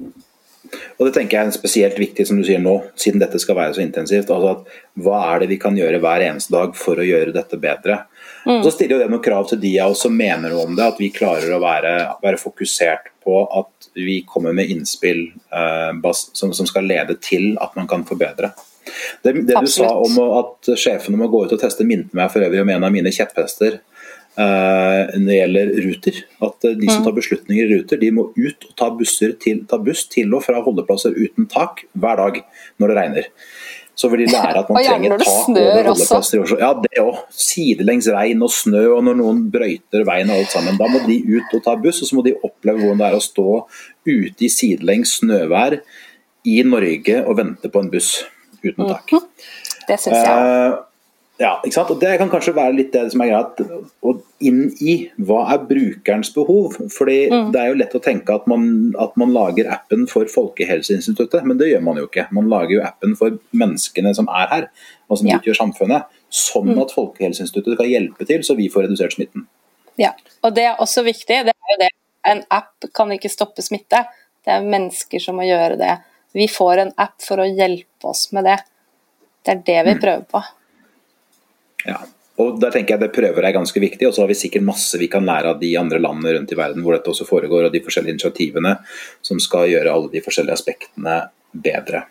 Og 0.99 1.07
Det 1.07 1.13
tenker 1.17 1.39
jeg 1.39 1.51
er 1.51 1.55
spesielt 1.57 1.99
viktig 2.01 2.25
som 2.29 2.39
du 2.39 2.45
sier 2.47 2.61
nå, 2.63 2.75
siden 2.99 3.21
dette 3.21 3.41
skal 3.43 3.59
være 3.59 3.77
så 3.77 3.83
intensivt. 3.85 4.31
altså 4.31 4.55
at 4.57 5.03
Hva 5.05 5.21
er 5.33 5.43
det 5.43 5.51
vi 5.53 5.61
kan 5.61 5.77
gjøre 5.77 6.01
hver 6.03 6.25
eneste 6.29 6.55
dag 6.55 6.77
for 6.79 7.01
å 7.01 7.07
gjøre 7.07 7.35
dette 7.35 7.59
bedre? 7.61 8.05
Mm. 8.47 8.59
Og 8.59 8.67
så 8.67 8.73
stiller 8.75 8.97
jo 8.97 9.03
det 9.03 9.11
noen 9.13 9.25
krav 9.25 9.49
til 9.51 9.61
de 9.63 9.73
av 9.83 9.95
oss 9.95 10.03
som 10.07 10.17
mener 10.17 10.51
noe 10.51 10.67
om 10.67 10.77
det, 10.79 10.89
at 10.95 11.01
vi 11.01 11.13
klarer 11.15 11.53
å 11.55 11.61
være, 11.63 11.95
være 12.23 12.41
fokusert 12.41 13.13
på 13.23 13.45
at 13.47 13.91
vi 13.95 14.23
kommer 14.27 14.55
med 14.57 14.71
innspill 14.73 15.29
uh, 15.55 16.13
som, 16.13 16.51
som, 16.51 16.67
skal 16.67 16.89
lede 16.89 17.19
til 17.23 17.53
at 17.63 17.77
man 17.79 17.87
kan 17.91 18.07
forbedre. 18.09 18.51
Det, 19.23 19.35
det 19.47 19.61
du 19.63 19.71
sa 19.71 19.93
om 19.95 20.19
at 20.41 20.73
sjefene 20.75 21.21
må 21.21 21.29
gå 21.31 21.45
ut 21.47 21.55
og 21.55 21.61
teste, 21.61 21.87
minte 21.87 22.17
meg 22.19 22.33
for 22.33 22.43
øvrig 22.43 22.65
om 22.65 22.73
en 22.75 22.89
av 22.89 22.95
mine 22.95 23.13
kjepphester. 23.15 23.79
Uh, 24.33 25.13
når 25.21 25.27
det 25.29 25.35
gjelder 25.37 25.71
Ruter. 25.85 26.19
At 26.41 26.65
uh, 26.65 26.71
de 26.73 26.87
som 26.89 27.03
mm. 27.03 27.05
tar 27.05 27.15
beslutninger 27.19 27.67
i 27.67 27.75
Ruter, 27.75 27.99
de 28.01 28.09
må 28.17 28.31
ut 28.33 28.65
og 28.65 28.75
ta, 28.79 28.89
til, 29.43 29.59
ta, 29.69 29.77
buss 29.77 30.07
til 30.09 30.33
og 30.33 30.45
fra 30.47 30.63
holdeplasser 30.65 31.13
uten 31.19 31.49
tak 31.53 31.83
hver 31.93 32.17
dag 32.17 32.39
når 32.81 32.93
det 32.93 32.97
regner. 32.97 33.27
så 33.93 34.09
vil 34.09 34.23
de 34.25 34.33
lære 34.33 34.63
at 34.63 34.71
man 34.73 34.85
trenger 34.87 35.19
tak 35.21 35.51
over 35.51 35.89
holdeplasser 35.91 36.39
i 36.39 36.41
Oslo. 36.47 36.57
Ja, 36.63 36.71
det 36.81 37.03
òg. 37.03 37.19
Sidelengs 37.45 38.09
regn 38.15 38.41
og 38.47 38.55
snø, 38.57 38.87
og 38.95 39.03
når 39.05 39.19
noen 39.21 39.43
brøyter 39.53 40.07
veien 40.09 40.33
og 40.33 40.41
alt 40.41 40.55
sammen. 40.55 40.81
Da 40.81 40.89
må 40.89 41.03
de 41.05 41.19
ut 41.29 41.53
og 41.59 41.65
ta 41.67 41.77
buss, 41.83 42.01
og 42.01 42.09
så 42.09 42.17
må 42.17 42.25
de 42.25 42.33
oppleve 42.41 42.81
hvordan 42.81 43.03
det 43.03 43.11
er 43.11 43.19
å 43.19 43.27
stå 43.27 43.49
ute 44.09 44.49
i 44.49 44.51
sidelengs 44.53 45.19
snøvær 45.21 45.77
i 46.49 46.57
Norge 46.67 47.21
og 47.27 47.37
vente 47.39 47.69
på 47.69 47.85
en 47.85 47.93
buss 47.93 48.15
uten 48.65 48.89
tak. 48.89 49.13
Det 49.89 50.01
syns 50.01 50.25
jeg. 50.25 50.41
Eh, 50.41 50.81
ja, 51.43 51.57
ikke 51.65 51.75
sant? 51.75 51.91
Og 51.91 52.01
Det 52.01 52.13
kan 52.21 52.31
kanskje 52.31 52.55
være 52.55 52.77
litt 52.77 52.93
det 52.95 53.03
som 53.13 53.23
er 53.25 53.33
greia, 53.33 53.81
og 54.07 54.23
inn 54.47 54.69
i 54.81 54.95
hva 55.19 55.43
er 55.55 55.65
brukerens 55.67 56.31
behov. 56.35 56.77
Fordi 56.95 57.19
Det 57.53 57.61
er 57.61 57.73
jo 57.73 57.79
lett 57.81 57.97
å 57.99 58.03
tenke 58.03 58.35
at 58.35 58.47
man, 58.51 58.95
at 59.03 59.17
man 59.21 59.35
lager 59.35 59.71
appen 59.75 60.07
for 60.11 60.31
Folkehelseinstituttet, 60.31 61.45
men 61.49 61.59
det 61.59 61.73
gjør 61.73 61.83
man 61.89 61.99
jo 61.99 62.07
ikke. 62.07 62.29
Man 62.33 62.51
lager 62.53 62.77
jo 62.77 62.85
appen 62.87 63.17
for 63.19 63.39
menneskene 63.53 64.15
som 64.15 64.31
er 64.31 64.47
her, 64.55 64.69
og 65.11 65.19
som 65.19 65.27
Ja. 65.27 65.39
utgjør 65.39 65.59
samfunnet. 65.59 66.07
Sånn 66.31 66.79
at 66.81 66.95
Folkehelseinstituttet 66.95 67.77
kan 67.77 67.91
hjelpe 67.91 68.27
til, 68.27 68.41
så 68.41 68.57
vi 68.57 68.69
får 68.69 68.89
redusert 68.89 69.13
smitten. 69.19 69.47
Ja, 69.99 70.13
og 70.43 70.55
det 70.55 70.65
er 70.65 70.77
også 70.81 71.05
viktig. 71.05 71.27
Det 71.45 71.53
er 71.53 71.75
jo 71.75 71.79
det. 71.79 71.91
En 72.25 72.45
app 72.51 72.85
kan 72.95 73.11
ikke 73.11 73.29
stoppe 73.29 73.63
smitte. 73.63 74.07
Det 74.45 74.55
er 74.55 74.63
mennesker 74.63 75.21
som 75.21 75.37
må 75.37 75.43
gjøre 75.43 75.77
det. 75.77 75.99
Vi 76.33 76.47
får 76.47 76.79
en 76.79 76.93
app 76.97 77.21
for 77.21 77.37
å 77.37 77.57
hjelpe 77.57 78.05
oss 78.05 78.33
med 78.33 78.45
det. 78.45 78.59
Det 79.45 79.53
er 79.53 79.63
det 79.67 79.87
vi 79.87 80.01
prøver 80.01 80.25
på. 80.31 80.43
Ja. 81.89 82.01
Og 82.41 82.57
der 82.61 82.73
tenker 82.73 82.95
jeg 82.95 83.03
Det 83.03 83.15
prøver 83.15 83.45
er 83.45 83.55
ganske 83.55 83.81
viktig, 83.81 84.07
og 84.09 84.15
så 84.15 84.25
har 84.25 84.31
vi 84.33 84.39
sikkert 84.39 84.65
masse 84.65 84.99
vi 85.01 85.11
kan 85.13 85.27
lære 85.27 85.53
av 85.53 85.61
de 85.61 85.75
andre 85.79 86.01
landene 86.01 86.37
rundt 86.39 86.53
i 86.55 86.59
verden 86.59 86.85
hvor 86.85 86.97
dette 86.97 87.13
også 87.13 87.29
foregår, 87.29 87.69
og 87.69 87.75
de 87.75 87.83
forskjellige 87.85 88.17
initiativene 88.17 88.77
som 89.21 89.41
skal 89.43 89.69
gjøre 89.71 89.93
alle 89.93 90.13
de 90.13 90.23
forskjellige 90.25 90.57
aspektene 90.57 91.19
bedre. 91.53 92.07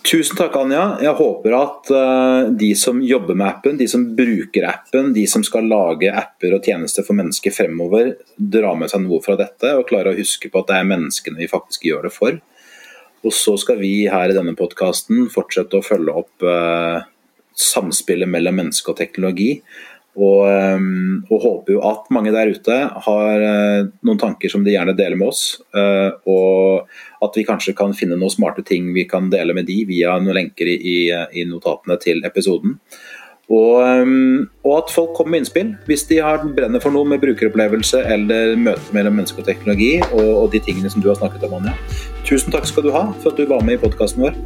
Tusen 0.00 0.38
takk, 0.38 0.54
Anja. 0.56 0.84
Jeg 1.04 1.12
håper 1.18 1.54
at 1.58 1.90
uh, 1.92 2.50
de 2.56 2.70
som 2.78 3.02
jobber 3.04 3.36
med 3.36 3.50
appen, 3.50 3.76
de 3.76 3.86
som 3.90 4.06
bruker 4.16 4.64
appen, 4.66 5.12
de 5.14 5.26
som 5.28 5.44
skal 5.44 5.68
lage 5.68 6.08
apper 6.08 6.56
og 6.56 6.64
tjenester 6.64 7.04
for 7.06 7.18
mennesker 7.18 7.52
fremover, 7.52 8.14
drar 8.34 8.78
med 8.80 8.90
seg 8.90 9.04
noe 9.04 9.20
fra 9.22 9.36
dette 9.38 9.74
og 9.76 9.86
klarer 9.90 10.14
å 10.14 10.18
huske 10.18 10.48
på 10.48 10.62
at 10.62 10.72
det 10.72 10.78
er 10.78 10.88
menneskene 10.88 11.42
vi 11.42 11.50
faktisk 11.52 11.84
gjør 11.86 12.08
det 12.08 12.14
for. 12.16 12.40
Og 13.20 13.36
så 13.36 13.54
skal 13.60 13.76
vi 13.82 14.08
her 14.08 14.32
i 14.32 14.36
denne 14.36 14.56
podkasten 14.56 15.28
fortsette 15.32 15.76
å 15.76 15.84
følge 15.84 16.16
opp 16.22 16.48
eh, 16.48 17.02
samspillet 17.60 18.30
mellom 18.30 18.60
menneske 18.62 18.92
og 18.92 19.00
teknologi. 19.00 19.54
Og, 20.18 20.40
eh, 20.50 20.80
og 21.30 21.44
håper 21.44 21.76
jo 21.76 21.82
at 21.86 22.08
mange 22.10 22.32
der 22.34 22.50
ute 22.50 22.76
har 23.06 23.44
eh, 23.46 23.86
noen 24.02 24.18
tanker 24.18 24.50
som 24.50 24.64
de 24.66 24.74
gjerne 24.74 24.96
deler 24.98 25.16
med 25.16 25.30
oss. 25.30 25.60
eh, 25.74 26.10
og 26.26 26.90
at 27.22 27.36
vi 27.36 27.46
kanskje 27.46 27.76
kan 27.78 27.94
finne 27.94 28.18
noen 28.18 28.32
smarte 28.32 28.64
ting 28.66 28.90
vi 28.96 29.06
kan 29.06 29.30
dele 29.30 29.54
med 29.54 29.68
de 29.70 29.84
via 29.86 30.18
noen 30.18 30.34
lenker 30.40 30.66
i, 30.66 30.98
i, 31.12 31.44
notatene 31.46 31.98
til 32.00 32.24
episoden. 32.24 32.78
Og, 33.50 33.82
um, 33.82 34.46
og 34.62 34.76
at 34.76 34.92
folk 34.94 35.10
kommer 35.16 35.34
med 35.34 35.42
innspill 35.42 35.72
hvis 35.88 36.04
de 36.06 36.20
har 36.22 36.44
brenner 36.54 36.78
for 36.78 36.94
noe 36.94 37.08
med 37.10 37.18
brukeropplevelse 37.18 38.04
eller 38.14 38.54
møte 38.54 38.94
mellom 38.94 39.18
menneske 39.18 39.42
og 39.42 39.50
teknologi, 39.50 39.96
og, 40.12 40.30
og 40.44 40.48
de 40.54 40.62
tingene 40.62 40.90
som 40.92 41.02
du 41.02 41.10
har 41.10 41.18
snakket 41.18 41.48
om, 41.50 41.58
Anja. 41.58 41.74
Tusen 42.22 42.54
takk 42.54 42.70
skal 42.70 42.86
du 42.86 42.94
ha 42.94 43.08
for 43.18 43.34
at 43.34 43.42
du 43.42 43.50
var 43.50 43.66
med 43.66 43.80
i 43.80 43.82
podkasten 43.82 44.22
vår. 44.28 44.38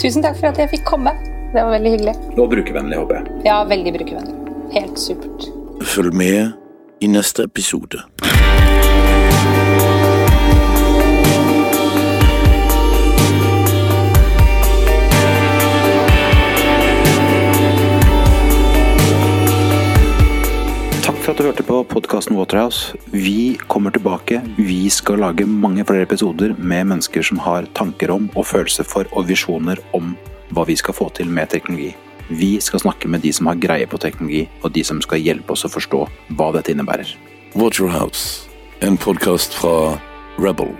Tusen 0.00 0.24
takk 0.24 0.40
for 0.40 0.54
at 0.54 0.64
jeg 0.64 0.78
fikk 0.78 0.88
komme. 0.88 1.12
Det 1.56 1.62
var 1.64 1.70
veldig 1.72 1.90
hyggelig. 1.90 2.12
Og 2.36 2.50
brukervennlig, 2.52 2.96
håper 3.00 3.14
jeg. 3.16 3.36
Ja, 3.46 3.54
veldig 3.64 3.92
brukervennlig. 3.94 4.34
Helt 4.74 4.98
supert. 5.00 5.46
Følg 5.88 6.12
med 6.12 6.52
i 7.00 7.08
neste 7.08 7.46
episode. 7.48 8.02
Takk 21.00 21.16
for 21.24 21.32
at 21.32 21.40
du 21.40 21.48
hørte 21.48 21.64
på 21.64 21.80
podkasten 21.88 22.36
Waterhouse. 22.36 22.92
Vi 23.16 23.56
kommer 23.64 23.96
tilbake. 23.96 24.44
Vi 24.60 24.90
skal 24.92 25.24
lage 25.24 25.48
mange 25.48 25.88
flere 25.88 26.04
episoder 26.04 26.52
med 26.58 26.92
mennesker 26.92 27.24
som 27.24 27.40
har 27.48 27.64
tanker 27.72 28.12
om 28.12 28.28
og 28.36 28.44
følelser 28.44 28.84
for 28.84 29.08
og 29.16 29.30
visjoner 29.32 29.80
om 29.96 30.18
hva 30.54 30.66
vi 30.68 30.76
skal 30.78 30.96
få 30.96 31.10
til 31.16 31.30
med 31.30 31.50
teknologi. 31.50 31.94
Vi 32.28 32.56
skal 32.60 32.82
snakke 32.82 33.08
med 33.08 33.22
de 33.22 33.32
som 33.32 33.46
har 33.50 33.60
greie 33.62 33.86
på 33.86 34.00
teknologi, 34.02 34.46
og 34.62 34.74
de 34.74 34.82
som 34.84 35.00
skal 35.02 35.22
hjelpe 35.22 35.54
oss 35.54 35.66
å 35.66 35.70
forstå 35.70 36.02
hva 36.38 36.50
dette 36.56 36.74
innebærer. 36.74 37.14
Watch 37.54 37.80
Your 37.80 37.90
House, 37.90 38.48
en 38.82 38.98
podkast 38.98 39.54
fra 39.54 39.96
Rebel. 40.42 40.74